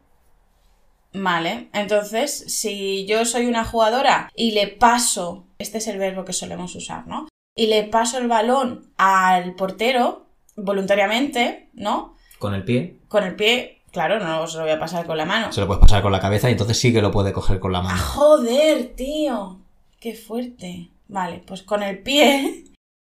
Vale, 1.13 1.69
entonces 1.73 2.45
si 2.47 3.05
yo 3.07 3.25
soy 3.25 3.47
una 3.47 3.65
jugadora 3.65 4.31
y 4.37 4.53
le 4.53 4.69
paso, 4.69 5.45
este 5.59 5.79
es 5.79 5.87
el 5.89 5.99
verbo 5.99 6.25
que 6.25 6.33
solemos 6.33 6.75
usar, 6.77 7.07
¿no? 7.07 7.29
Y 7.57 7.67
le 7.67 7.83
paso 7.85 8.19
el 8.19 8.29
balón 8.29 8.93
al 8.97 9.55
portero 9.55 10.27
voluntariamente, 10.57 11.69
¿no? 11.75 12.15
Con 12.39 12.55
el 12.55 12.65
pie. 12.65 12.99
Con 13.09 13.25
el 13.25 13.35
pie, 13.35 13.83
claro, 13.91 14.21
no 14.21 14.47
se 14.47 14.57
lo 14.59 14.63
voy 14.65 14.73
a 14.73 14.79
pasar 14.79 15.05
con 15.05 15.17
la 15.17 15.25
mano. 15.25 15.53
Se 15.53 15.61
lo 15.61 15.67
puedes 15.67 15.81
pasar 15.81 16.01
con 16.03 16.13
la 16.13 16.21
cabeza 16.21 16.49
y 16.49 16.53
entonces 16.53 16.79
sí 16.79 16.93
que 16.93 17.03
lo 17.03 17.11
puede 17.11 17.33
coger 17.33 17.59
con 17.59 17.73
la 17.73 17.81
¡Ah, 17.81 17.83
mano. 17.83 18.03
joder, 18.03 18.95
tío! 18.95 19.61
¡Qué 19.99 20.15
fuerte! 20.15 20.91
Vale, 21.09 21.43
pues 21.45 21.63
con 21.65 21.83
el 21.83 21.99
pie, 21.99 22.47
el 22.47 22.75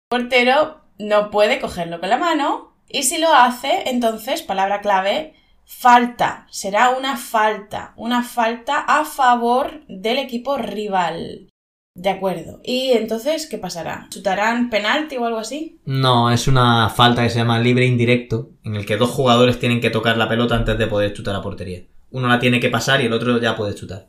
portero 0.09 0.81
no 0.97 1.29
puede 1.29 1.59
cogerlo 1.59 1.99
con 1.99 2.09
la 2.09 2.17
mano 2.17 2.73
y 2.89 3.03
si 3.03 3.19
lo 3.19 3.33
hace, 3.33 3.89
entonces, 3.89 4.41
palabra 4.41 4.81
clave, 4.81 5.35
falta. 5.65 6.47
Será 6.49 6.89
una 6.91 7.17
falta. 7.17 7.93
Una 7.97 8.23
falta 8.23 8.79
a 8.79 9.05
favor 9.05 9.81
del 9.87 10.17
equipo 10.19 10.57
rival. 10.57 11.49
De 11.95 12.09
acuerdo. 12.09 12.59
¿Y 12.63 12.91
entonces 12.93 13.45
qué 13.45 13.59
pasará? 13.59 14.07
¿Chutarán 14.09 14.69
penalti 14.71 15.15
o 15.17 15.25
algo 15.25 15.37
así? 15.39 15.77
No, 15.85 16.31
es 16.31 16.47
una 16.47 16.89
falta 16.89 17.21
que 17.21 17.29
se 17.29 17.37
llama 17.37 17.59
libre 17.59 17.85
indirecto, 17.85 18.49
en 18.63 18.75
el 18.75 18.85
que 18.85 18.97
dos 18.97 19.11
jugadores 19.11 19.59
tienen 19.59 19.79
que 19.79 19.91
tocar 19.91 20.17
la 20.17 20.27
pelota 20.27 20.55
antes 20.55 20.75
de 20.77 20.87
poder 20.87 21.13
chutar 21.13 21.35
a 21.35 21.41
portería. 21.43 21.83
Uno 22.09 22.27
la 22.27 22.39
tiene 22.39 22.59
que 22.59 22.69
pasar 22.69 23.01
y 23.01 23.05
el 23.05 23.13
otro 23.13 23.39
ya 23.39 23.55
puede 23.55 23.75
chutar. 23.75 24.07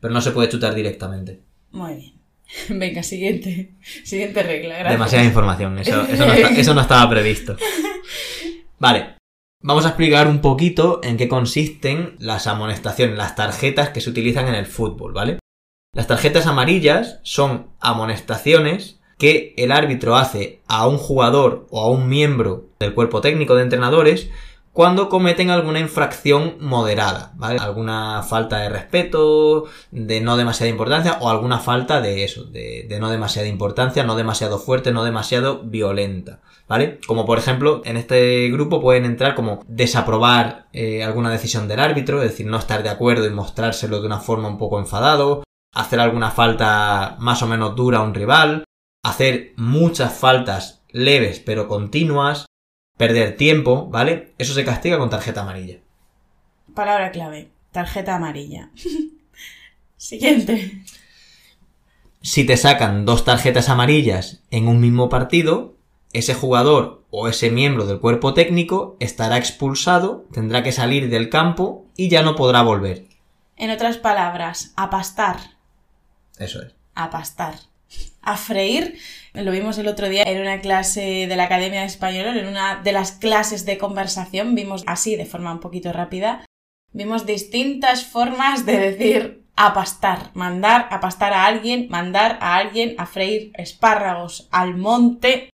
Pero 0.00 0.14
no 0.14 0.20
se 0.22 0.30
puede 0.30 0.48
chutar 0.48 0.74
directamente. 0.74 1.40
Muy 1.72 1.94
bien. 1.96 2.12
Venga, 2.78 3.02
siguiente. 3.02 3.74
Siguiente 4.04 4.42
regla, 4.42 4.74
gracias. 4.76 4.92
Demasiada 4.94 5.24
información, 5.24 5.78
eso, 5.78 6.02
eso 6.08 6.26
no 6.26 6.32
está- 6.32 6.50
eso 6.60 6.74
no 6.74 6.80
estaba 6.80 7.10
previsto. 7.10 7.56
Vale, 8.78 9.15
vamos 9.62 9.84
a 9.84 9.88
explicar 9.88 10.28
un 10.28 10.40
poquito 10.40 11.00
en 11.02 11.16
qué 11.16 11.28
consisten 11.28 12.16
las 12.18 12.46
amonestaciones, 12.46 13.16
las 13.16 13.36
tarjetas 13.36 13.90
que 13.90 14.00
se 14.00 14.10
utilizan 14.10 14.48
en 14.48 14.54
el 14.54 14.66
fútbol, 14.66 15.12
¿vale? 15.12 15.38
Las 15.94 16.06
tarjetas 16.06 16.46
amarillas 16.46 17.20
son 17.22 17.68
amonestaciones 17.80 19.00
que 19.18 19.54
el 19.56 19.72
árbitro 19.72 20.16
hace 20.16 20.60
a 20.68 20.86
un 20.86 20.98
jugador 20.98 21.66
o 21.70 21.80
a 21.80 21.90
un 21.90 22.08
miembro 22.08 22.68
del 22.78 22.94
cuerpo 22.94 23.20
técnico 23.20 23.54
de 23.54 23.62
entrenadores 23.62 24.30
cuando 24.76 25.08
cometen 25.08 25.48
alguna 25.48 25.80
infracción 25.80 26.56
moderada, 26.60 27.32
¿vale? 27.36 27.58
Alguna 27.58 28.22
falta 28.22 28.58
de 28.58 28.68
respeto, 28.68 29.64
de 29.90 30.20
no 30.20 30.36
demasiada 30.36 30.68
importancia 30.68 31.16
o 31.22 31.30
alguna 31.30 31.60
falta 31.60 32.02
de 32.02 32.24
eso, 32.24 32.44
de, 32.44 32.86
no 33.00 33.08
demasiada 33.08 33.48
importancia, 33.48 34.04
no 34.04 34.16
demasiado 34.16 34.58
fuerte, 34.58 34.92
no 34.92 35.02
demasiado 35.02 35.62
violenta, 35.62 36.42
¿vale? 36.68 37.00
Como 37.06 37.24
por 37.24 37.38
ejemplo, 37.38 37.80
en 37.86 37.96
este 37.96 38.50
grupo 38.50 38.82
pueden 38.82 39.06
entrar 39.06 39.34
como 39.34 39.64
desaprobar 39.66 40.66
eh, 40.74 41.02
alguna 41.02 41.30
decisión 41.30 41.68
del 41.68 41.80
árbitro, 41.80 42.20
es 42.20 42.28
decir, 42.28 42.44
no 42.44 42.58
estar 42.58 42.82
de 42.82 42.90
acuerdo 42.90 43.24
y 43.24 43.30
mostrárselo 43.30 44.02
de 44.02 44.06
una 44.08 44.20
forma 44.20 44.48
un 44.48 44.58
poco 44.58 44.78
enfadado, 44.78 45.42
hacer 45.72 46.00
alguna 46.00 46.30
falta 46.30 47.16
más 47.18 47.42
o 47.42 47.46
menos 47.46 47.74
dura 47.76 48.00
a 48.00 48.02
un 48.02 48.12
rival, 48.12 48.64
hacer 49.02 49.54
muchas 49.56 50.12
faltas 50.12 50.84
leves 50.90 51.40
pero 51.40 51.66
continuas, 51.66 52.44
perder 52.96 53.36
tiempo, 53.36 53.86
¿vale? 53.88 54.32
Eso 54.38 54.54
se 54.54 54.64
castiga 54.64 54.98
con 54.98 55.10
tarjeta 55.10 55.42
amarilla. 55.42 55.78
Palabra 56.74 57.10
clave. 57.10 57.50
Tarjeta 57.72 58.16
amarilla. 58.16 58.70
Siguiente. 59.96 60.82
Si 62.22 62.44
te 62.44 62.56
sacan 62.56 63.04
dos 63.04 63.24
tarjetas 63.24 63.68
amarillas 63.68 64.42
en 64.50 64.68
un 64.68 64.80
mismo 64.80 65.08
partido, 65.08 65.76
ese 66.12 66.34
jugador 66.34 67.04
o 67.10 67.28
ese 67.28 67.50
miembro 67.50 67.86
del 67.86 68.00
cuerpo 68.00 68.34
técnico 68.34 68.96
estará 69.00 69.36
expulsado, 69.36 70.24
tendrá 70.32 70.62
que 70.62 70.72
salir 70.72 71.08
del 71.08 71.28
campo 71.28 71.86
y 71.96 72.08
ya 72.08 72.22
no 72.22 72.34
podrá 72.34 72.62
volver. 72.62 73.06
En 73.56 73.70
otras 73.70 73.96
palabras, 73.96 74.72
apastar. 74.76 75.38
Eso 76.38 76.60
es. 76.62 76.74
apastar. 76.94 77.54
A 78.26 78.36
freír, 78.36 78.98
lo 79.34 79.52
vimos 79.52 79.78
el 79.78 79.86
otro 79.86 80.08
día 80.08 80.24
en 80.26 80.40
una 80.40 80.60
clase 80.60 81.28
de 81.28 81.36
la 81.36 81.44
Academia 81.44 81.82
de 81.82 81.86
Español, 81.86 82.36
en 82.36 82.48
una 82.48 82.82
de 82.82 82.90
las 82.90 83.12
clases 83.12 83.64
de 83.64 83.78
conversación, 83.78 84.56
vimos 84.56 84.82
así 84.88 85.14
de 85.14 85.26
forma 85.26 85.52
un 85.52 85.60
poquito 85.60 85.92
rápida, 85.92 86.44
vimos 86.92 87.24
distintas 87.24 88.04
formas 88.04 88.66
de 88.66 88.78
decir 88.78 89.44
apastar, 89.54 90.32
mandar 90.34 90.88
a 90.90 90.98
pastar 90.98 91.32
a 91.32 91.46
alguien, 91.46 91.86
mandar 91.88 92.38
a 92.40 92.56
alguien 92.56 92.96
a 92.98 93.06
freír 93.06 93.52
espárragos 93.54 94.48
al 94.50 94.76
monte, 94.76 95.50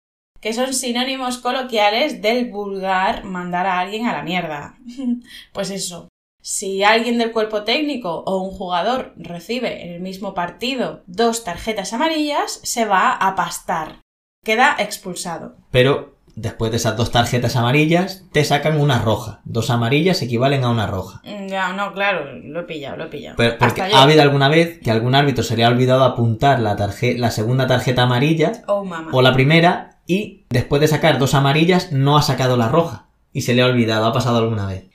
que 0.42 0.52
son 0.52 0.74
sinónimos 0.74 1.38
coloquiales 1.38 2.20
del 2.20 2.50
vulgar 2.50 3.24
mandar 3.24 3.66
a 3.66 3.80
alguien 3.80 4.06
a 4.06 4.12
la 4.12 4.22
mierda. 4.22 4.76
Pues 5.54 5.70
eso, 5.70 6.07
si 6.50 6.82
alguien 6.82 7.18
del 7.18 7.30
cuerpo 7.30 7.64
técnico 7.64 8.22
o 8.24 8.38
un 8.38 8.50
jugador 8.52 9.12
recibe 9.18 9.84
en 9.84 9.92
el 9.92 10.00
mismo 10.00 10.32
partido 10.32 11.02
dos 11.06 11.44
tarjetas 11.44 11.92
amarillas, 11.92 12.60
se 12.62 12.86
va 12.86 13.12
a 13.12 13.36
pastar. 13.36 13.96
Queda 14.42 14.74
expulsado. 14.78 15.56
Pero 15.70 16.14
después 16.36 16.70
de 16.70 16.78
esas 16.78 16.96
dos 16.96 17.10
tarjetas 17.10 17.54
amarillas, 17.54 18.24
te 18.32 18.46
sacan 18.46 18.80
una 18.80 18.98
roja. 18.98 19.42
Dos 19.44 19.68
amarillas 19.68 20.22
equivalen 20.22 20.64
a 20.64 20.70
una 20.70 20.86
roja. 20.86 21.20
Mm, 21.22 21.48
Ya, 21.48 21.74
no, 21.74 21.92
claro, 21.92 22.32
lo 22.42 22.60
he 22.60 22.64
pillado, 22.64 22.96
lo 22.96 23.04
he 23.04 23.08
pillado. 23.08 23.36
Pero- 23.36 23.58
porque 23.58 23.82
ha 23.82 24.02
habido 24.02 24.22
alguna 24.22 24.48
vez 24.48 24.80
que 24.82 24.90
algún 24.90 25.14
árbitro 25.14 25.44
se 25.44 25.54
le 25.54 25.66
ha 25.66 25.68
olvidado 25.68 26.02
apuntar 26.02 26.60
la, 26.60 27.30
segunda 27.30 27.66
tarjeta 27.66 28.04
amarilla 28.04 28.52
Oh, 28.66 28.88
o 29.12 29.20
la 29.20 29.34
primera 29.34 29.98
y 30.06 30.46
después 30.48 30.80
de 30.80 30.88
sacar 30.88 31.18
dos 31.18 31.34
amarillas 31.34 31.92
no 31.92 32.16
ha 32.16 32.22
sacado 32.22 32.56
la 32.56 32.70
roja. 32.70 33.04
Y 33.34 33.42
se 33.42 33.52
le 33.52 33.60
ha 33.60 33.66
olvidado, 33.66 34.06
ha 34.06 34.14
pasado 34.14 34.38
alguna 34.38 34.66
vez. 34.66 34.87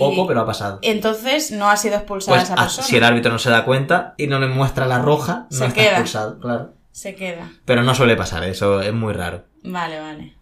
Poco, 0.00 0.24
Y- 0.24 0.26
pero 0.28 0.40
ha 0.40 0.46
pasado. 0.46 0.78
Entonces 0.82 1.52
no 1.52 1.70
ha 1.70 1.76
sido 1.76 1.94
expulsada 1.96 2.36
Pues 2.38 2.44
esa 2.50 2.56
persona. 2.56 2.86
si 2.86 2.96
el 2.96 3.04
árbitro 3.04 3.30
no 3.32 3.38
se 3.38 3.50
da 3.50 3.64
cuenta 3.64 4.14
y 4.16 4.26
no 4.26 4.40
le 4.40 4.48
muestra 4.48 4.86
la 4.86 4.98
roja, 4.98 5.46
no 5.50 5.56
Se 5.56 5.64
está 5.66 5.74
queda. 5.80 5.90
expulsado, 5.92 6.38
claro. 6.40 6.72
Se 6.90 7.14
queda. 7.14 7.52
Pero 7.64 7.82
no 7.84 7.94
suele 7.94 8.16
pasar, 8.16 8.42
eso 8.44 8.80
es 8.80 8.92
muy 8.92 9.12
raro. 9.12 9.44
Vale, 9.62 10.00
vale. 10.00 10.34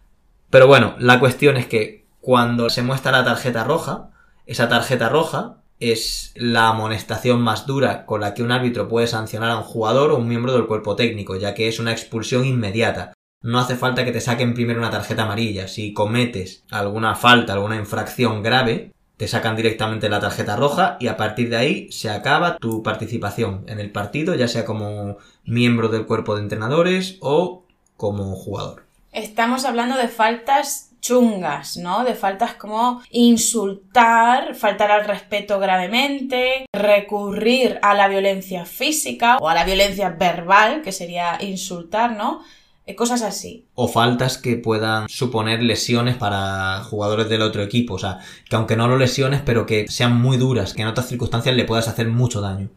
Pero 0.49 0.65
bueno, 0.65 0.95
la 0.97 1.19
cuestión 1.19 1.57
es 1.57 1.67
que 1.67 2.07
cuando 2.21 2.69
se 2.71 2.81
muestra 2.81 3.11
la 3.11 3.23
tarjeta 3.23 3.63
roja, 3.63 4.09
esa 4.47 4.67
tarjeta 4.67 5.09
roja 5.09 5.57
es 5.79 6.33
la 6.35 6.67
amonestación 6.69 7.39
más 7.39 7.65
dura 7.65 8.05
con 8.05 8.19
la 8.21 8.33
que 8.33 8.43
un 8.43 8.51
árbitro 8.51 8.87
puede 8.89 9.07
sancionar 9.07 9.51
a 9.51 9.57
un 9.57 9.63
jugador 9.63 10.11
o 10.11 10.17
un 10.17 10.27
miembro 10.27 10.51
del 10.53 10.65
cuerpo 10.67 10.95
técnico, 10.95 11.35
ya 11.37 11.53
que 11.53 11.67
es 11.67 11.79
una 11.79 11.91
expulsión 11.91 12.45
inmediata. 12.45 13.13
No 13.41 13.59
hace 13.59 13.77
falta 13.77 14.03
que 14.03 14.11
te 14.11 14.19
saquen 14.19 14.53
primero 14.53 14.79
una 14.81 14.89
tarjeta 14.89 15.23
amarilla. 15.23 15.69
Si 15.69 15.93
cometes 15.93 16.65
alguna 16.71 17.15
falta, 17.15 17.53
alguna 17.53 17.77
infracción 17.77 18.43
grave, 18.43 18.91
te 19.19 19.27
sacan 19.27 19.57
directamente 19.57 20.07
la 20.07 20.21
tarjeta 20.21 20.55
roja 20.55 20.95
y 21.01 21.07
a 21.07 21.17
partir 21.17 21.49
de 21.49 21.57
ahí 21.57 21.91
se 21.91 22.09
acaba 22.09 22.57
tu 22.57 22.81
participación 22.83 23.65
en 23.67 23.81
el 23.81 23.91
partido, 23.91 24.33
ya 24.33 24.47
sea 24.47 24.63
como 24.63 25.17
miembro 25.43 25.89
del 25.89 26.05
cuerpo 26.05 26.35
de 26.35 26.43
entrenadores 26.43 27.17
o 27.19 27.65
como 27.97 28.33
jugador. 28.37 28.85
Estamos 29.11 29.65
hablando 29.65 29.97
de 29.97 30.07
faltas 30.07 30.91
chungas, 31.01 31.75
¿no? 31.75 32.05
De 32.05 32.15
faltas 32.15 32.53
como 32.53 33.01
insultar, 33.11 34.55
faltar 34.55 34.89
al 34.89 35.03
respeto 35.03 35.59
gravemente, 35.59 36.65
recurrir 36.73 37.77
a 37.81 37.95
la 37.95 38.07
violencia 38.07 38.63
física 38.63 39.35
o 39.41 39.49
a 39.49 39.53
la 39.53 39.65
violencia 39.65 40.11
verbal, 40.11 40.81
que 40.81 40.93
sería 40.93 41.37
insultar, 41.41 42.15
¿no? 42.15 42.41
Eh, 42.89 42.95
Cosas 42.95 43.21
así. 43.21 43.67
o 43.75 43.87
faltas 43.87 44.39
que 44.39 44.55
puedan 44.55 45.07
suponer 45.09 45.61
lesiones 45.61 46.17
para 46.17 46.83
jugadores 46.83 47.29
del 47.29 47.43
otro 47.43 47.61
equipo. 47.61 47.93
O 47.93 47.99
sea, 47.99 48.17
que 48.49 48.55
aunque 48.55 48.75
no 48.75 48.87
lo 48.87 48.97
lesiones, 48.97 49.41
pero 49.45 49.67
que 49.67 49.87
sean 49.87 50.19
muy 50.19 50.37
duras, 50.37 50.73
que 50.73 50.81
en 50.81 50.87
otras 50.87 51.07
circunstancias 51.07 51.55
le 51.55 51.65
puedas 51.65 51.87
hacer 51.87 52.07
mucho 52.07 52.41
daño. 52.41 52.69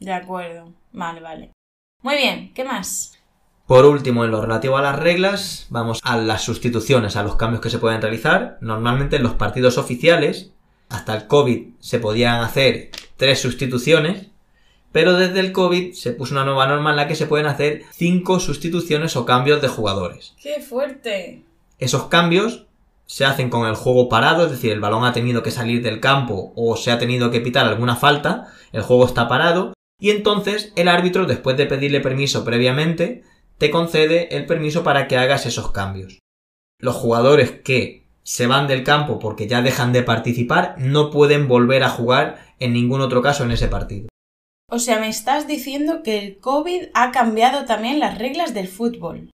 De 0.00 0.12
acuerdo. 0.12 0.72
Vale, 0.92 1.20
vale. 1.20 1.52
Muy 2.02 2.16
bien, 2.16 2.54
¿qué 2.54 2.64
más? 2.64 3.18
Por 3.66 3.84
último, 3.84 4.24
en 4.24 4.30
lo 4.30 4.40
relativo 4.40 4.78
a 4.78 4.82
las 4.82 4.98
reglas, 4.98 5.66
vamos 5.68 6.00
a 6.02 6.16
las 6.16 6.42
sustituciones, 6.42 7.16
a 7.16 7.22
los 7.22 7.36
cambios 7.36 7.60
que 7.60 7.70
se 7.70 7.78
pueden 7.78 8.00
realizar. 8.00 8.56
Normalmente 8.62 9.16
en 9.16 9.24
los 9.24 9.34
partidos 9.34 9.76
oficiales, 9.76 10.52
hasta 10.88 11.14
el 11.14 11.26
COVID 11.26 11.74
se 11.80 11.98
podían 11.98 12.40
hacer 12.42 12.92
tres 13.16 13.40
sustituciones, 13.40 14.28
pero 14.96 15.12
desde 15.12 15.40
el 15.40 15.52
COVID 15.52 15.92
se 15.92 16.12
puso 16.12 16.32
una 16.32 16.46
nueva 16.46 16.66
norma 16.66 16.88
en 16.88 16.96
la 16.96 17.06
que 17.06 17.16
se 17.16 17.26
pueden 17.26 17.44
hacer 17.44 17.82
cinco 17.92 18.40
sustituciones 18.40 19.14
o 19.16 19.26
cambios 19.26 19.60
de 19.60 19.68
jugadores. 19.68 20.32
¡Qué 20.42 20.62
fuerte! 20.62 21.42
Esos 21.78 22.04
cambios 22.04 22.64
se 23.04 23.26
hacen 23.26 23.50
con 23.50 23.68
el 23.68 23.74
juego 23.74 24.08
parado, 24.08 24.46
es 24.46 24.52
decir, 24.52 24.72
el 24.72 24.80
balón 24.80 25.04
ha 25.04 25.12
tenido 25.12 25.42
que 25.42 25.50
salir 25.50 25.82
del 25.82 26.00
campo 26.00 26.54
o 26.56 26.78
se 26.78 26.92
ha 26.92 26.98
tenido 26.98 27.30
que 27.30 27.42
pitar 27.42 27.66
alguna 27.66 27.96
falta, 27.96 28.46
el 28.72 28.80
juego 28.80 29.04
está 29.04 29.28
parado, 29.28 29.74
y 30.00 30.12
entonces 30.12 30.72
el 30.76 30.88
árbitro, 30.88 31.26
después 31.26 31.58
de 31.58 31.66
pedirle 31.66 32.00
permiso 32.00 32.42
previamente, 32.42 33.22
te 33.58 33.70
concede 33.70 34.34
el 34.34 34.46
permiso 34.46 34.82
para 34.82 35.08
que 35.08 35.18
hagas 35.18 35.44
esos 35.44 35.72
cambios. 35.72 36.20
Los 36.80 36.96
jugadores 36.96 37.50
que 37.50 38.06
se 38.22 38.46
van 38.46 38.66
del 38.66 38.82
campo 38.82 39.18
porque 39.18 39.46
ya 39.46 39.60
dejan 39.60 39.92
de 39.92 40.02
participar 40.02 40.74
no 40.78 41.10
pueden 41.10 41.48
volver 41.48 41.82
a 41.82 41.90
jugar 41.90 42.46
en 42.60 42.72
ningún 42.72 43.02
otro 43.02 43.20
caso 43.20 43.44
en 43.44 43.50
ese 43.50 43.68
partido. 43.68 44.08
O 44.68 44.78
sea, 44.78 44.98
me 44.98 45.08
estás 45.08 45.46
diciendo 45.46 46.02
que 46.02 46.18
el 46.18 46.38
COVID 46.38 46.86
ha 46.94 47.12
cambiado 47.12 47.64
también 47.66 48.00
las 48.00 48.18
reglas 48.18 48.52
del 48.52 48.66
fútbol. 48.66 49.30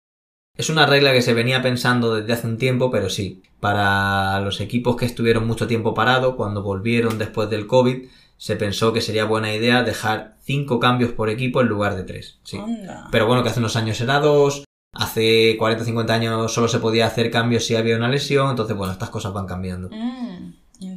Es 0.57 0.69
una 0.69 0.85
regla 0.85 1.13
que 1.13 1.23
se 1.23 1.33
venía 1.33 1.63
pensando 1.63 2.15
desde 2.15 2.35
hace 2.35 2.47
un 2.47 2.59
tiempo, 2.59 2.91
pero 2.91 3.09
sí, 3.09 3.43
para 3.59 4.39
los 4.41 4.61
equipos 4.61 4.97
que 4.97 5.07
estuvieron 5.07 5.47
mucho 5.47 5.67
tiempo 5.67 5.95
parados, 5.95 6.35
cuando 6.35 6.63
volvieron 6.63 7.17
después 7.17 7.49
del 7.49 7.67
COVID, 7.67 8.09
se 8.37 8.57
pensó 8.57 8.93
que 8.93 9.01
sería 9.01 9.25
buena 9.25 9.55
idea 9.55 9.83
dejar 9.83 10.37
cinco 10.43 10.79
cambios 10.79 11.13
por 11.13 11.31
equipo 11.31 11.63
en 11.63 11.69
lugar 11.69 11.97
de 11.97 12.05
tres. 12.05 12.39
Sí. 12.43 12.59
Anda. 12.59 13.09
Pero 13.11 13.27
bueno, 13.27 13.43
que 13.43 13.49
hace 13.49 13.61
unos 13.61 13.77
años 13.77 13.99
era 14.03 14.21
dos, 14.21 14.65
hace 14.93 15.57
40 15.59 15.83
o 15.83 15.87
50 15.87 16.13
años 16.13 16.53
solo 16.53 16.69
se 16.69 16.79
podía 16.79 17.07
hacer 17.07 17.31
cambios 17.31 17.65
si 17.65 17.75
había 17.75 17.97
una 17.97 18.09
lesión, 18.09 18.51
entonces 18.51 18.77
bueno, 18.77 18.93
estas 18.93 19.11
cosas 19.11 19.33
van 19.33 19.47
cambiando. 19.47 19.89
Mm, 19.91 20.32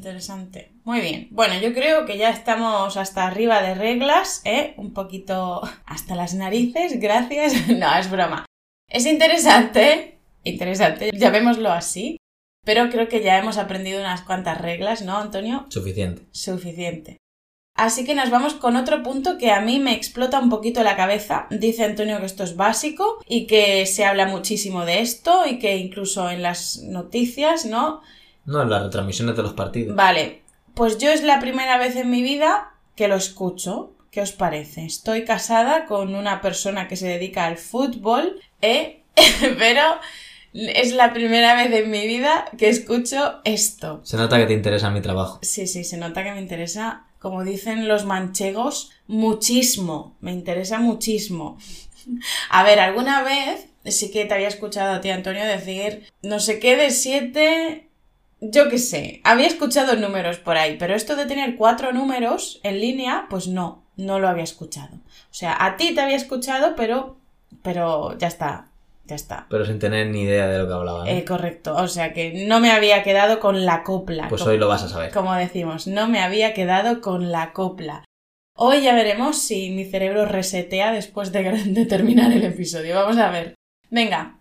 interesante. 0.06 0.72
Muy 0.84 1.02
bien. 1.02 1.30
Bueno, 1.32 1.60
yo 1.60 1.74
creo 1.74 2.06
que 2.06 2.20
ya 2.20 2.30
estamos 2.30 2.96
hasta 2.96 3.26
arriba 3.26 3.64
de 3.64 3.74
reglas, 3.74 4.42
¿eh? 4.46 4.76
Un 4.78 4.94
poquito 4.94 5.62
hasta 5.86 6.16
las 6.16 6.36
narices, 6.36 7.00
gracias. 7.00 7.68
no, 7.70 7.98
es 7.98 8.12
broma. 8.12 8.46
Es 8.88 9.08
interesante, 9.08 10.20
interesante, 10.44 11.10
llamémoslo 11.12 11.72
así. 11.72 12.18
Pero 12.64 12.90
creo 12.90 13.08
que 13.08 13.24
ya 13.24 13.40
hemos 13.40 13.58
aprendido 13.58 14.00
unas 14.00 14.22
cuantas 14.22 14.62
reglas, 14.62 15.02
¿no, 15.02 15.18
Antonio? 15.18 15.66
Suficiente. 15.70 16.24
Suficiente. 16.32 17.18
Así 17.76 18.06
que 18.06 18.16
nos 18.16 18.30
vamos 18.30 18.54
con 18.54 18.76
otro 18.76 19.02
punto 19.04 19.38
que 19.38 19.52
a 19.52 19.62
mí 19.62 19.80
me 19.80 19.94
explota 19.94 20.40
un 20.40 20.50
poquito 20.50 20.84
la 20.84 20.96
cabeza. 20.96 21.48
Dice 21.50 21.84
Antonio 21.84 22.20
que 22.20 22.28
esto 22.28 22.44
es 22.44 22.56
básico 22.56 23.20
y 23.28 23.48
que 23.48 23.86
se 23.88 24.06
habla 24.06 24.28
muchísimo 24.28 24.86
de 24.86 25.02
esto 25.02 25.46
y 25.48 25.58
que 25.58 25.78
incluso 25.78 26.30
en 26.30 26.42
las 26.42 26.78
noticias, 26.84 27.66
¿no? 27.66 28.02
No, 28.46 28.62
en 28.62 28.70
las 28.70 28.84
retransmisiones 28.84 29.36
de 29.36 29.44
los 29.44 29.54
partidos. 29.54 29.96
Vale, 29.96 30.44
pues 30.74 30.98
yo 30.98 31.10
es 31.12 31.24
la 31.24 31.40
primera 31.40 31.78
vez 31.78 31.96
en 31.96 32.10
mi 32.10 32.22
vida 32.22 32.74
que 32.96 33.08
lo 33.08 33.16
escucho. 33.16 33.94
¿Qué 34.12 34.22
os 34.22 34.32
parece? 34.32 34.86
Estoy 34.86 35.26
casada 35.26 35.86
con 35.86 36.16
una 36.16 36.42
persona 36.42 36.88
que 36.88 36.96
se 36.96 37.08
dedica 37.08 37.46
al 37.46 37.58
fútbol, 37.58 38.40
¿eh? 38.62 39.04
Pero 39.58 39.82
es 40.54 40.94
la 40.94 41.12
primera 41.12 41.54
vez 41.56 41.72
en 41.74 41.92
mi 41.92 42.08
vida 42.08 42.46
que 42.58 42.70
escucho 42.70 43.42
esto. 43.44 44.00
Se 44.04 44.16
nota 44.16 44.38
que 44.38 44.46
te 44.46 44.54
interesa 44.54 44.90
mi 44.90 45.02
trabajo. 45.02 45.40
Sí, 45.42 45.68
sí, 45.68 45.84
se 45.84 45.98
nota 45.98 46.24
que 46.24 46.32
me 46.32 46.40
interesa, 46.40 47.08
como 47.20 47.44
dicen 47.44 47.90
los 47.90 48.06
manchegos, 48.06 48.92
muchísimo. 49.08 50.16
Me 50.22 50.32
interesa 50.32 50.80
muchísimo. 50.80 51.58
A 52.50 52.64
ver, 52.64 52.80
alguna 52.80 53.24
vez 53.24 53.68
sí 53.86 54.12
que 54.12 54.26
te 54.26 54.34
había 54.34 54.48
escuchado 54.48 54.94
a 54.94 55.02
ti, 55.02 55.10
Antonio, 55.10 55.44
decir 55.44 56.06
no 56.22 56.40
sé 56.40 56.60
qué 56.60 56.78
de 56.78 56.92
siete. 56.92 57.90
Yo 58.42 58.70
qué 58.70 58.78
sé. 58.78 59.22
Había 59.24 59.48
escuchado 59.48 59.96
números 59.96 60.38
por 60.38 60.58
ahí, 60.58 60.76
pero 60.78 60.94
esto 60.94 61.16
de 61.16 61.26
tener 61.26 61.56
cuatro 61.56 61.92
números 61.94 62.60
en 62.64 62.80
línea, 62.80 63.26
pues 63.30 63.48
no, 63.48 63.84
no 63.96 64.20
lo 64.20 64.28
había 64.28 64.44
escuchado. 64.44 64.96
O 64.96 65.34
sea, 65.34 65.58
a 65.66 65.78
ti 65.78 65.94
te 65.96 66.02
había 66.02 66.16
escuchado, 66.18 66.76
pero. 66.76 67.18
Pero 67.64 68.18
ya 68.18 68.28
está. 68.28 68.68
Ya 69.08 69.16
está. 69.16 69.46
Pero 69.50 69.66
sin 69.66 69.80
tener 69.80 70.08
ni 70.08 70.24
idea 70.24 70.48
de 70.48 70.58
lo 70.60 70.68
que 70.68 70.74
hablaba. 70.74 71.00
¿no? 71.06 71.12
Eh, 71.12 71.24
correcto. 71.26 71.76
O 71.76 71.88
sea 71.88 72.12
que 72.14 72.46
no 72.48 72.60
me 72.60 72.72
había 72.72 73.04
quedado 73.04 73.40
con 73.40 73.66
la 73.66 73.84
copla. 73.84 74.28
pues 74.30 74.42
como- 74.42 74.52
hoy 74.52 74.58
lo 74.58 74.68
vas 74.68 74.84
a 74.84 74.90
saber. 74.90 75.12
como 75.12 75.34
decimos, 75.36 75.88
no 75.88 76.08
me 76.08 76.20
había 76.20 76.54
quedado 76.54 77.02
con 77.02 77.32
la 77.32 77.54
copla. 77.54 78.04
Hoy 78.58 78.82
ya 78.82 78.96
veremos 78.96 79.38
si 79.42 79.70
mi 79.72 79.86
cerebro 79.86 80.26
resetea 80.26 80.92
después 80.92 81.32
de, 81.32 81.44
de 81.66 81.86
terminar 81.86 82.32
el 82.32 82.44
episodio. 82.46 82.96
Vamos 82.96 83.18
a 83.18 83.30
ver. 83.30 83.54
Venga, 83.92 84.38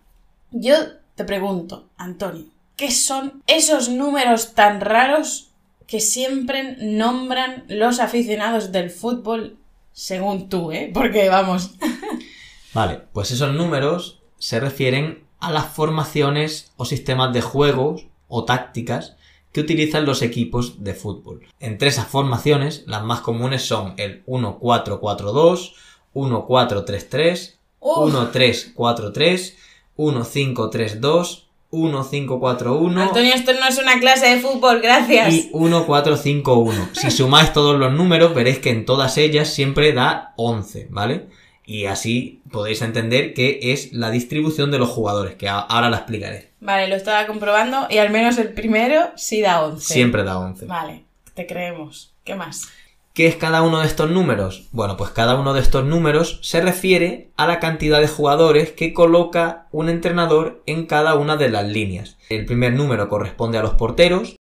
yo 0.51 0.75
te 1.15 1.23
pregunto, 1.25 1.89
Antonio, 1.97 2.45
¿qué 2.75 2.91
son 2.91 3.43
esos 3.47 3.89
números 3.89 4.53
tan 4.53 4.81
raros 4.81 5.51
que 5.87 5.99
siempre 5.99 6.77
nombran 6.79 7.65
los 7.67 7.99
aficionados 7.99 8.71
del 8.71 8.89
fútbol 8.89 9.57
según 9.93 10.49
tú, 10.49 10.71
eh? 10.71 10.91
Porque 10.93 11.29
vamos. 11.29 11.75
Vale, 12.73 13.01
pues 13.13 13.31
esos 13.31 13.53
números 13.53 14.19
se 14.37 14.59
refieren 14.59 15.23
a 15.39 15.51
las 15.51 15.67
formaciones 15.67 16.73
o 16.75 16.85
sistemas 16.85 17.33
de 17.33 17.41
juegos 17.41 18.07
o 18.27 18.43
tácticas 18.43 19.15
que 19.53 19.61
utilizan 19.61 20.05
los 20.05 20.21
equipos 20.21 20.83
de 20.83 20.93
fútbol. 20.93 21.47
Entre 21.61 21.87
esas 21.87 22.07
formaciones, 22.07 22.83
las 22.87 23.03
más 23.03 23.21
comunes 23.21 23.61
son 23.61 23.93
el 23.95 24.25
1-4-4-2, 24.25 25.73
1-4-3-3, 26.13 27.55
Uf. 27.79 28.13
1-3-4-3, 28.13 29.53
1-5-3-2, 29.97 31.44
1-5-4-1 31.75 33.01
Antonio, 33.01 33.33
esto 33.33 33.53
no 33.53 33.67
es 33.67 33.77
una 33.77 33.99
clase 33.99 34.27
de 34.27 34.39
fútbol, 34.39 34.81
gracias. 34.81 35.33
y 35.33 35.51
1-4-5-1. 35.51 36.89
Si 36.93 37.11
sumáis 37.11 37.53
todos 37.53 37.77
los 37.77 37.91
números, 37.93 38.33
veréis 38.33 38.59
que 38.59 38.69
en 38.69 38.85
todas 38.85 39.17
ellas 39.17 39.49
siempre 39.49 39.93
da 39.93 40.33
11, 40.37 40.87
¿vale? 40.89 41.27
Y 41.65 41.85
así 41.85 42.41
podéis 42.51 42.81
entender 42.81 43.33
qué 43.33 43.59
es 43.73 43.91
la 43.91 44.11
distribución 44.11 44.69
de 44.71 44.77
los 44.79 44.89
jugadores, 44.89 45.35
que 45.35 45.49
ahora 45.49 45.89
la 45.89 45.97
explicaré. 45.97 46.51
Vale, 46.59 46.87
lo 46.87 46.95
estaba 46.95 47.25
comprobando 47.27 47.87
y 47.89 47.97
al 47.97 48.11
menos 48.11 48.37
el 48.37 48.53
primero 48.53 49.11
sí 49.15 49.41
da 49.41 49.63
11. 49.65 49.93
Siempre 49.93 50.23
da 50.23 50.37
11. 50.37 50.65
Vale, 50.67 51.05
te 51.33 51.47
creemos. 51.47 52.13
¿Qué 52.23 52.35
más? 52.35 52.69
¿Qué 53.15 53.27
es 53.27 53.37
cada 53.37 53.61
uno 53.61 53.79
de 53.79 53.87
estos 53.87 54.11
números? 54.11 54.67
Bueno, 54.73 54.97
pues 54.97 55.11
cada 55.11 55.39
uno 55.39 55.53
de 55.53 55.61
estos 55.61 55.85
números 55.85 56.37
se 56.43 56.59
refiere 56.59 57.31
a 57.37 57.47
la 57.47 57.61
cantidad 57.61 58.01
de 58.01 58.09
jugadores 58.09 58.73
que 58.73 58.93
coloca 58.93 59.69
un 59.71 59.87
entrenador 59.87 60.61
en 60.65 60.85
cada 60.85 61.15
una 61.15 61.37
de 61.37 61.47
las 61.47 61.65
líneas. 61.65 62.17
El 62.27 62.45
primer 62.45 62.73
número 62.73 63.07
corresponde 63.07 63.57
a 63.57 63.61
los 63.61 63.75
porteros, 63.75 64.35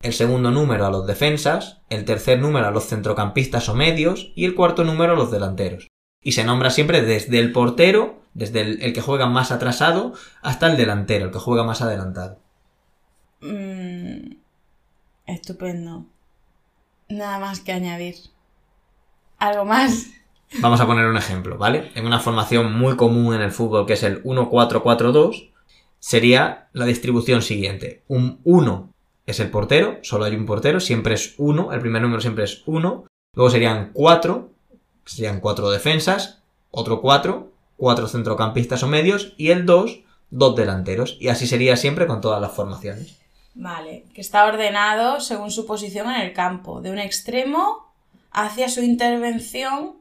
el 0.00 0.14
segundo 0.14 0.50
número 0.50 0.86
a 0.86 0.90
los 0.90 1.06
defensas, 1.06 1.82
el 1.90 2.06
tercer 2.06 2.40
número 2.40 2.66
a 2.66 2.70
los 2.70 2.86
centrocampistas 2.86 3.68
o 3.68 3.74
medios 3.74 4.32
y 4.34 4.46
el 4.46 4.54
cuarto 4.54 4.84
número 4.84 5.12
a 5.12 5.16
los 5.16 5.30
delanteros. 5.30 5.88
Y 6.22 6.32
se 6.32 6.44
nombra 6.44 6.70
siempre 6.70 7.02
desde 7.02 7.38
el 7.38 7.52
portero, 7.52 8.22
desde 8.32 8.62
el, 8.62 8.92
que 8.94 9.02
juega 9.02 9.26
más 9.26 9.52
atrasado, 9.52 10.14
hasta 10.40 10.68
el 10.68 10.78
delantero, 10.78 11.26
el 11.26 11.30
que 11.30 11.38
juega 11.38 11.64
más 11.64 11.82
adelantado. 11.82 12.38
Mm, 13.42 14.36
estupendo. 15.26 16.06
Nada 17.08 17.38
más 17.38 17.60
que 17.60 17.72
añadir. 17.72 18.16
¿Algo 19.38 19.64
más? 19.64 20.06
Vamos 20.60 20.80
a 20.80 20.86
poner 20.86 21.06
un 21.06 21.16
ejemplo, 21.16 21.58
¿vale? 21.58 21.90
En 21.94 22.06
una 22.06 22.20
formación 22.20 22.72
muy 22.72 22.96
común 22.96 23.34
en 23.34 23.40
el 23.40 23.50
fútbol 23.50 23.86
que 23.86 23.94
es 23.94 24.02
el 24.02 24.22
1-4-4-2, 24.22 25.50
sería 25.98 26.68
la 26.72 26.84
distribución 26.84 27.42
siguiente. 27.42 28.02
Un 28.08 28.40
1 28.44 28.94
es 29.26 29.40
el 29.40 29.50
portero, 29.50 29.98
solo 30.02 30.24
hay 30.24 30.36
un 30.36 30.46
portero, 30.46 30.80
siempre 30.80 31.14
es 31.14 31.34
1, 31.38 31.72
el 31.72 31.80
primer 31.80 32.02
número 32.02 32.20
siempre 32.20 32.44
es 32.44 32.62
1. 32.66 33.06
Luego 33.34 33.50
serían 33.50 33.90
4, 33.92 34.50
serían 35.04 35.40
4 35.40 35.70
defensas, 35.70 36.42
otro 36.70 37.00
4, 37.00 37.50
4 37.76 38.08
centrocampistas 38.08 38.82
o 38.82 38.86
medios 38.86 39.34
y 39.36 39.50
el 39.50 39.66
2, 39.66 40.00
dos 40.30 40.56
delanteros. 40.56 41.16
Y 41.20 41.28
así 41.28 41.46
sería 41.46 41.76
siempre 41.76 42.06
con 42.06 42.20
todas 42.20 42.40
las 42.40 42.52
formaciones. 42.52 43.23
Vale, 43.54 44.04
que 44.14 44.20
está 44.20 44.44
ordenado 44.46 45.20
según 45.20 45.50
su 45.50 45.64
posición 45.66 46.10
en 46.10 46.20
el 46.20 46.32
campo, 46.32 46.80
de 46.80 46.90
un 46.90 46.98
extremo 46.98 47.92
hacia 48.32 48.68
su 48.68 48.82
intervención 48.82 49.92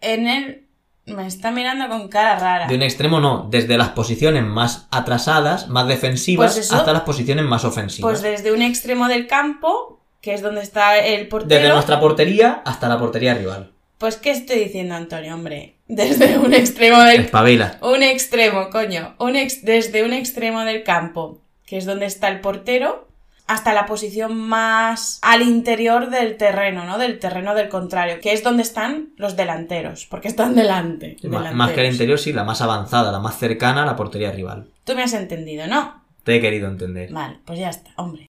en 0.00 0.26
el... 0.28 0.66
Me 1.06 1.26
está 1.26 1.50
mirando 1.50 1.88
con 1.88 2.08
cara 2.08 2.38
rara. 2.38 2.66
De 2.66 2.74
un 2.76 2.82
extremo 2.82 3.18
no, 3.20 3.48
desde 3.50 3.76
las 3.78 3.88
posiciones 3.90 4.44
más 4.44 4.86
atrasadas, 4.90 5.68
más 5.68 5.88
defensivas, 5.88 6.54
Pues 6.54 6.66
eso- 6.66 6.76
hasta 6.76 6.92
las 6.92 7.02
posiciones 7.02 7.44
más 7.44 7.64
ofensivas. 7.64 8.08
Pues 8.10 8.22
desde 8.22 8.52
un 8.52 8.62
extremo 8.62 9.08
del 9.08 9.26
campo, 9.26 9.98
que 10.20 10.34
es 10.34 10.42
donde 10.42 10.60
está 10.62 10.98
el 10.98 11.26
portero... 11.28 11.60
Desde 11.60 11.72
nuestra 11.72 11.98
portería 11.98 12.62
hasta 12.64 12.88
la 12.88 12.98
portería 12.98 13.34
rival. 13.34 13.72
Pues, 13.98 14.16
¿qué 14.16 14.30
estoy 14.30 14.60
diciendo, 14.60 14.94
Antonio, 14.94 15.34
hombre? 15.34 15.74
Desde 15.88 16.38
un 16.38 16.54
extremo 16.54 17.00
del 17.02 17.22
Espabila. 17.22 17.78
Un 17.82 18.02
extremo, 18.02 18.70
coño. 18.70 19.14
Un 19.18 19.34
ex- 19.36 19.62
desde 19.64 20.04
un 20.04 20.12
extremo 20.12 20.60
del 20.62 20.84
campo, 20.84 21.39
que 21.70 21.76
es 21.76 21.86
donde 21.86 22.06
está 22.06 22.26
el 22.26 22.40
portero, 22.40 23.06
hasta 23.46 23.72
la 23.72 23.86
posición 23.86 24.36
más 24.36 25.20
al 25.22 25.40
interior 25.40 26.10
del 26.10 26.36
terreno, 26.36 26.84
¿no? 26.84 26.98
Del 26.98 27.20
terreno 27.20 27.54
del 27.54 27.68
contrario, 27.68 28.18
que 28.20 28.32
es 28.32 28.42
donde 28.42 28.64
están 28.64 29.10
los 29.16 29.36
delanteros, 29.36 30.04
porque 30.06 30.26
están 30.26 30.56
delante. 30.56 31.16
Más 31.22 31.70
que 31.70 31.86
el 31.86 31.92
interior, 31.92 32.18
sí, 32.18 32.32
la 32.32 32.42
más 32.42 32.60
avanzada, 32.60 33.12
la 33.12 33.20
más 33.20 33.38
cercana 33.38 33.84
a 33.84 33.86
la 33.86 33.94
portería 33.94 34.32
rival. 34.32 34.66
Tú 34.82 34.96
me 34.96 35.04
has 35.04 35.12
entendido, 35.12 35.68
¿no? 35.68 36.02
Te 36.24 36.34
he 36.34 36.40
querido 36.40 36.66
entender. 36.66 37.12
Vale, 37.12 37.38
pues 37.44 37.60
ya 37.60 37.70
está, 37.70 37.92
hombre. 37.94 38.26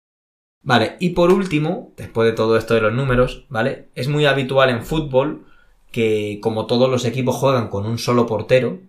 Vale, 0.64 0.96
y 1.00 1.10
por 1.10 1.32
último, 1.32 1.92
después 1.96 2.28
de 2.28 2.36
todo 2.36 2.58
esto 2.58 2.74
de 2.74 2.82
los 2.82 2.94
números, 2.94 3.46
¿vale? 3.50 3.90
Es 3.94 4.08
muy 4.08 4.26
habitual 4.26 4.72
en 4.72 4.84
fútbol 4.84 5.46
que 5.92 6.40
como 6.42 6.66
todos 6.66 6.90
los 6.90 7.06
equipos 7.06 7.36
juegan 7.36 7.68
con 7.68 7.86
un 7.86 8.00
solo 8.00 8.26
portero, 8.26 8.80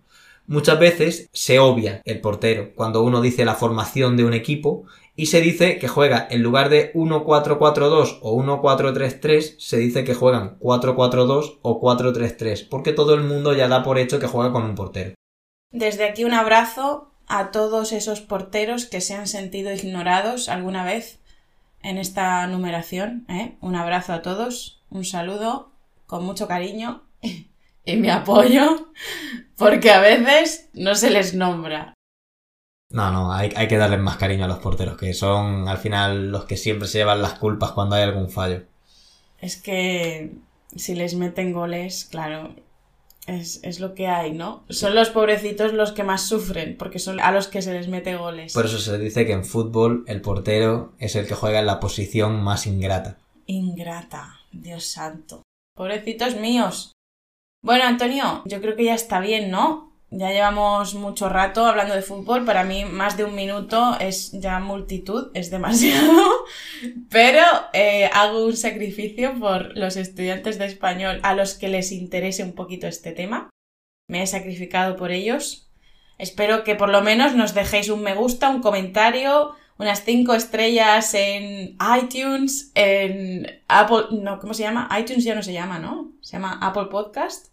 muchas 0.49 0.81
veces 0.81 1.29
se 1.33 1.61
obvia 1.61 2.03
el 2.05 2.21
portero 2.21 2.73
cuando 2.75 3.05
uno 3.05 3.21
dice 3.21 3.45
la 3.45 3.55
formación 3.55 4.17
de 4.17 4.25
un 4.25 4.35
equipo 4.35 4.87
y 5.15 5.27
se 5.27 5.41
dice 5.41 5.79
que 5.79 5.89
juega 5.89 6.27
en 6.31 6.43
lugar 6.43 6.71
de 6.71 6.93
1-4-4-2 6.95 8.19
o 8.23 8.37
1-4-3-3, 8.43 9.57
se 9.59 9.77
dice 9.77 10.05
que 10.05 10.15
juegan 10.15 10.59
4-4-2 10.59 11.59
o 11.63 11.81
4-3-3, 11.81 12.69
porque 12.69 12.93
todo 12.93 13.15
el 13.15 13.23
mundo 13.23 13.53
ya 13.53 13.69
da 13.69 13.83
por 13.83 13.99
hecho 13.99 14.19
que 14.19 14.27
juega 14.27 14.53
con 14.53 14.65
un 14.65 14.75
portero. 14.75 15.15
Desde 15.71 16.05
aquí 16.05 16.25
un 16.25 16.35
abrazo 16.35 17.11
a 17.27 17.51
todos 17.51 17.93
esos 17.93 18.21
porteros 18.21 18.87
que 18.87 19.01
se 19.01 19.15
han 19.15 19.27
sentido 19.27 19.73
ignorados 19.73 20.49
alguna 20.49 20.85
vez 20.85 21.21
en 21.83 21.99
esta 21.99 22.47
numeración. 22.47 23.27
¿eh? 23.29 23.57
Un 23.61 23.77
abrazo 23.77 24.13
a 24.13 24.23
todos, 24.23 24.81
un 24.89 25.05
saludo 25.05 25.73
con 26.07 26.25
mucho 26.25 26.49
cariño 26.49 27.03
y 27.89 27.97
mi 27.97 28.11
apoyo, 28.11 28.93
porque 29.57 29.91
a 29.91 30.01
veces 30.01 30.69
no 30.75 30.95
se 30.95 31.11
les 31.11 31.35
nombra. 31.35 31.95
No, 32.91 33.11
no, 33.11 33.33
hay, 33.33 33.51
hay, 33.57 33.67
que 33.67 33.79
darles 33.79 34.01
más 34.01 34.19
cariño 34.19 34.45
a 34.45 34.49
los 34.49 34.59
porteros, 34.59 34.99
que 34.99 35.15
son 35.15 35.69
al 35.69 35.79
final 35.79 36.31
los 36.31 36.45
que 36.45 36.57
siempre 36.57 36.87
se 36.87 36.99
llevan 36.99 37.23
las 37.23 37.39
culpas 37.39 37.73
cuando 37.73 37.97
hay 37.97 38.03
algún 38.03 38.31
fallo. 38.31 38.65
Es 39.39 39.57
que 39.57 40.33
si 40.77 40.95
les 40.95 41.15
meten 41.15 41.53
goles, 41.53 42.07
claro, 42.11 42.55
es, 43.27 43.61
es, 43.63 43.81
lo 43.81 43.95
que 43.95 44.07
hay, 44.07 44.33
¿no? 44.33 44.65
Son 44.69 44.95
los 44.95 45.09
pobrecitos 45.09 45.73
los 45.73 45.93
que 45.93 46.05
más 46.05 46.29
sufren, 46.29 46.77
porque 46.77 46.99
son 46.99 47.21
a 47.21 47.31
los 47.31 47.49
que 47.49 47.63
se 47.63 47.73
les 47.73 47.89
mete 47.89 48.17
goles. 48.17 48.53
Por 48.53 48.67
eso 48.67 48.79
se 48.79 48.99
dice 48.99 49.25
que 49.25 49.33
en 49.33 49.45
fútbol 49.45 50.05
el 50.09 50.21
portero 50.21 50.93
es 50.99 51.17
el 51.17 51.27
que 51.27 51.35
juega 51.35 51.61
en 51.61 51.67
la 51.67 51.81
posición 51.81 52.43
más 52.43 52.67
ingrata. 52.67 53.19
Ingrata, 53.47 54.41
Dios 54.53 54.85
santo. 54.85 55.43
Pobrecitos 55.75 56.37
míos. 56.37 56.93
Bueno, 57.61 57.85
Antonio, 57.85 58.43
yo 58.45 58.61
creo 58.61 58.77
que 58.77 58.85
ya 58.85 58.95
está 58.95 59.21
bien, 59.21 59.51
¿no? 59.51 59.89
Ya 60.11 60.31
llevamos 60.31 60.95
mucho 60.95 61.29
rato 61.29 61.67
hablando 61.67 61.95
de 61.95 62.03
fútbol. 62.03 62.45
Para 62.45 62.65
mí, 62.65 62.85
más 62.85 63.17
de 63.17 63.25
un 63.25 63.35
minuto 63.35 63.97
es 64.01 64.33
ya 64.33 64.59
multitud, 64.59 65.31
es 65.35 65.51
demasiado. 65.51 66.13
Pero 67.11 67.43
eh, 67.75 68.09
hago 68.15 68.47
un 68.47 68.57
sacrificio 68.57 69.39
por 69.39 69.77
los 69.77 69.97
estudiantes 69.97 70.59
de 70.59 70.67
español 70.67 71.21
a 71.25 71.35
los 71.35 71.55
que 71.55 71.69
les 71.69 71.93
interese 71.93 72.43
un 72.43 72.55
poquito 72.55 72.87
este 72.87 73.13
tema. 73.13 73.51
Me 74.09 74.23
he 74.23 74.27
sacrificado 74.27 74.97
por 74.97 75.11
ellos. 75.11 75.69
Espero 76.17 76.65
que 76.65 76.75
por 76.75 76.89
lo 76.89 77.03
menos 77.03 77.35
nos 77.35 77.55
dejéis 77.55 77.91
un 77.91 78.03
me 78.03 78.15
gusta, 78.15 78.49
un 78.49 78.63
comentario, 78.63 79.55
unas 79.79 80.05
cinco 80.05 80.35
estrellas 80.35 81.15
en 81.15 81.77
iTunes, 82.03 82.73
en 82.75 83.47
Apple. 83.69 84.19
No, 84.21 84.39
¿cómo 84.39 84.55
se 84.55 84.65
llama? 84.65 84.89
iTunes 84.99 85.25
ya 85.25 85.35
no 85.35 85.43
se 85.43 85.53
llama, 85.53 85.79
¿no? 85.79 86.13
Se 86.21 86.33
llama 86.33 86.59
Apple 86.61 86.87
Podcast 86.91 87.49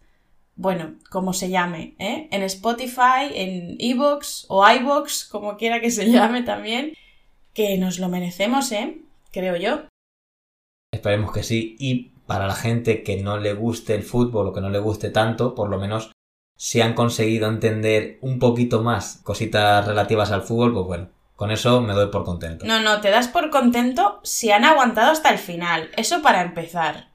bueno, 0.56 0.96
como 1.10 1.34
se 1.34 1.50
llame, 1.50 1.96
¿eh? 2.00 2.30
en 2.32 2.42
Spotify, 2.44 3.30
en 3.34 3.76
Evox 3.80 4.46
o 4.48 4.68
iBox, 4.68 5.26
como 5.26 5.58
quiera 5.58 5.82
que 5.82 5.92
se 5.92 6.10
llame 6.12 6.44
también, 6.44 6.94
que 7.54 7.78
nos 7.78 8.00
lo 8.00 8.10
merecemos, 8.10 8.72
¿eh? 8.72 9.02
creo 9.32 9.58
yo. 9.58 9.82
Esperemos 10.94 11.34
que 11.34 11.44
sí, 11.44 11.76
y 11.78 12.12
para 12.26 12.48
la 12.48 12.56
gente 12.56 13.04
que 13.04 13.22
no 13.22 13.38
le 13.38 13.54
guste 13.54 13.96
el 13.96 14.04
fútbol 14.04 14.48
o 14.48 14.54
que 14.54 14.62
no 14.62 14.70
le 14.70 14.80
guste 14.80 15.10
tanto, 15.10 15.56
por 15.56 15.70
lo 15.70 15.78
menos 15.78 16.12
si 16.58 16.80
han 16.80 16.94
conseguido 16.94 17.50
entender 17.50 18.18
un 18.22 18.40
poquito 18.40 18.82
más 18.82 19.20
cositas 19.24 19.86
relativas 19.86 20.32
al 20.32 20.42
fútbol, 20.42 20.74
pues 20.74 20.86
bueno, 20.86 21.10
con 21.36 21.52
eso 21.52 21.82
me 21.82 21.94
doy 21.94 22.08
por 22.08 22.24
contento. 22.24 22.66
No, 22.66 22.80
no, 22.80 23.02
te 23.02 23.10
das 23.10 23.28
por 23.28 23.50
contento 23.50 24.20
si 24.24 24.52
han 24.52 24.64
aguantado 24.64 25.12
hasta 25.12 25.30
el 25.30 25.38
final, 25.38 25.92
eso 25.98 26.22
para 26.22 26.42
empezar. 26.42 27.10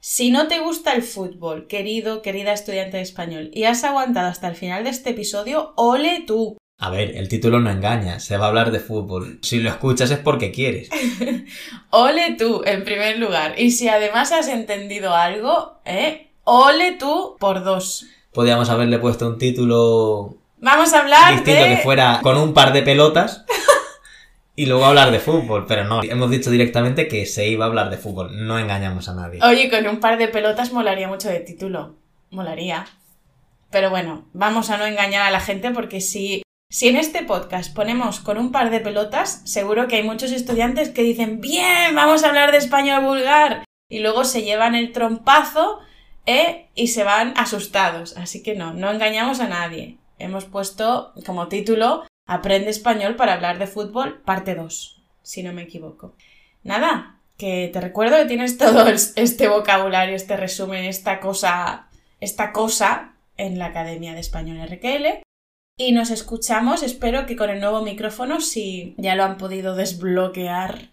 Si 0.00 0.30
no 0.30 0.46
te 0.46 0.60
gusta 0.60 0.94
el 0.94 1.02
fútbol, 1.02 1.66
querido, 1.66 2.22
querida 2.22 2.52
estudiante 2.52 2.98
de 2.98 3.02
español, 3.02 3.50
y 3.52 3.64
has 3.64 3.84
aguantado 3.84 4.28
hasta 4.28 4.48
el 4.48 4.54
final 4.54 4.84
de 4.84 4.90
este 4.90 5.10
episodio, 5.10 5.72
ole 5.76 6.24
tú. 6.26 6.56
A 6.80 6.90
ver, 6.90 7.16
el 7.16 7.28
título 7.28 7.58
no 7.58 7.70
engaña, 7.70 8.20
se 8.20 8.36
va 8.36 8.46
a 8.46 8.48
hablar 8.48 8.70
de 8.70 8.78
fútbol. 8.78 9.40
Si 9.42 9.58
lo 9.58 9.68
escuchas 9.68 10.12
es 10.12 10.18
porque 10.18 10.52
quieres. 10.52 10.88
ole 11.90 12.36
tú, 12.38 12.62
en 12.64 12.84
primer 12.84 13.18
lugar. 13.18 13.58
Y 13.58 13.72
si 13.72 13.88
además 13.88 14.30
has 14.30 14.46
entendido 14.46 15.12
algo, 15.12 15.80
¿eh? 15.84 16.30
Ole 16.44 16.92
tú 16.92 17.36
por 17.40 17.64
dos. 17.64 18.06
Podríamos 18.32 18.70
haberle 18.70 18.98
puesto 18.98 19.26
un 19.26 19.38
título... 19.38 20.36
Vamos 20.60 20.92
a 20.92 21.00
hablar 21.00 21.34
distinto 21.34 21.64
que 21.64 21.76
fuera 21.78 22.20
con 22.22 22.36
un 22.36 22.52
par 22.52 22.72
de 22.72 22.82
pelotas 22.82 23.44
y 24.56 24.66
luego 24.66 24.84
hablar 24.86 25.10
de 25.10 25.20
fútbol, 25.20 25.66
pero 25.66 25.84
no, 25.84 26.02
hemos 26.02 26.30
dicho 26.30 26.50
directamente 26.50 27.06
que 27.06 27.26
se 27.26 27.48
iba 27.48 27.64
a 27.64 27.68
hablar 27.68 27.90
de 27.90 27.96
fútbol, 27.96 28.46
no 28.46 28.58
engañamos 28.58 29.08
a 29.08 29.14
nadie. 29.14 29.40
Oye, 29.42 29.70
con 29.70 29.86
un 29.86 30.00
par 30.00 30.18
de 30.18 30.28
pelotas 30.28 30.72
molaría 30.72 31.06
mucho 31.06 31.28
de 31.28 31.40
título, 31.40 31.96
molaría. 32.30 32.86
Pero 33.70 33.90
bueno, 33.90 34.26
vamos 34.32 34.70
a 34.70 34.78
no 34.78 34.86
engañar 34.86 35.22
a 35.22 35.30
la 35.30 35.40
gente 35.40 35.70
porque 35.70 36.00
si, 36.00 36.42
si 36.70 36.88
en 36.88 36.96
este 36.96 37.22
podcast 37.22 37.74
ponemos 37.74 38.18
con 38.18 38.38
un 38.38 38.50
par 38.50 38.70
de 38.70 38.80
pelotas, 38.80 39.42
seguro 39.44 39.86
que 39.86 39.96
hay 39.96 40.02
muchos 40.02 40.32
estudiantes 40.32 40.88
que 40.88 41.02
dicen, 41.02 41.40
bien, 41.40 41.94
vamos 41.94 42.24
a 42.24 42.28
hablar 42.28 42.50
de 42.50 42.58
español 42.58 43.04
vulgar, 43.04 43.64
y 43.88 44.00
luego 44.00 44.24
se 44.24 44.42
llevan 44.42 44.74
el 44.74 44.92
trompazo 44.92 45.80
¿eh? 46.26 46.68
y 46.74 46.88
se 46.88 47.04
van 47.04 47.32
asustados. 47.36 48.16
Así 48.16 48.42
que 48.42 48.54
no, 48.54 48.72
no 48.74 48.90
engañamos 48.90 49.40
a 49.40 49.48
nadie. 49.48 49.98
Hemos 50.18 50.44
puesto 50.44 51.12
como 51.26 51.48
título 51.48 52.04
Aprende 52.26 52.68
español 52.68 53.16
para 53.16 53.32
hablar 53.32 53.58
de 53.58 53.66
fútbol, 53.66 54.20
parte 54.20 54.54
2, 54.54 55.02
si 55.22 55.42
no 55.42 55.54
me 55.54 55.62
equivoco. 55.62 56.14
Nada, 56.62 57.20
que 57.38 57.70
te 57.72 57.80
recuerdo 57.80 58.18
que 58.18 58.26
tienes 58.26 58.58
todo 58.58 58.86
este 58.88 59.48
vocabulario, 59.48 60.14
este 60.14 60.36
resumen, 60.36 60.84
esta 60.84 61.20
cosa, 61.20 61.88
esta 62.20 62.52
cosa 62.52 63.14
en 63.38 63.58
la 63.58 63.66
Academia 63.66 64.12
de 64.12 64.20
Español 64.20 64.58
RQL. 64.68 65.22
Y 65.78 65.92
nos 65.92 66.10
escuchamos, 66.10 66.82
espero 66.82 67.24
que 67.24 67.36
con 67.36 67.48
el 67.48 67.60
nuevo 67.60 67.82
micrófono, 67.82 68.40
si 68.40 68.94
ya 68.98 69.14
lo 69.14 69.24
han 69.24 69.38
podido 69.38 69.74
desbloquear 69.74 70.90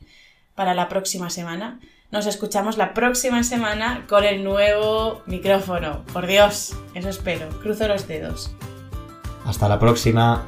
para 0.54 0.74
la 0.74 0.88
próxima 0.88 1.30
semana. 1.30 1.82
Nos 2.12 2.28
escuchamos 2.28 2.78
la 2.78 2.94
próxima 2.94 3.44
semana 3.44 4.06
con 4.08 4.24
el 4.24 4.44
nuevo 4.44 5.24
micrófono. 5.26 6.06
Por 6.14 6.28
Dios, 6.28 6.78
eso 6.94 7.10
espero. 7.10 7.50
Cruzo 7.62 7.88
los 7.88 8.08
dedos. 8.08 8.56
Hasta 9.46 9.70
la 9.70 9.80
próxima. 9.80 10.44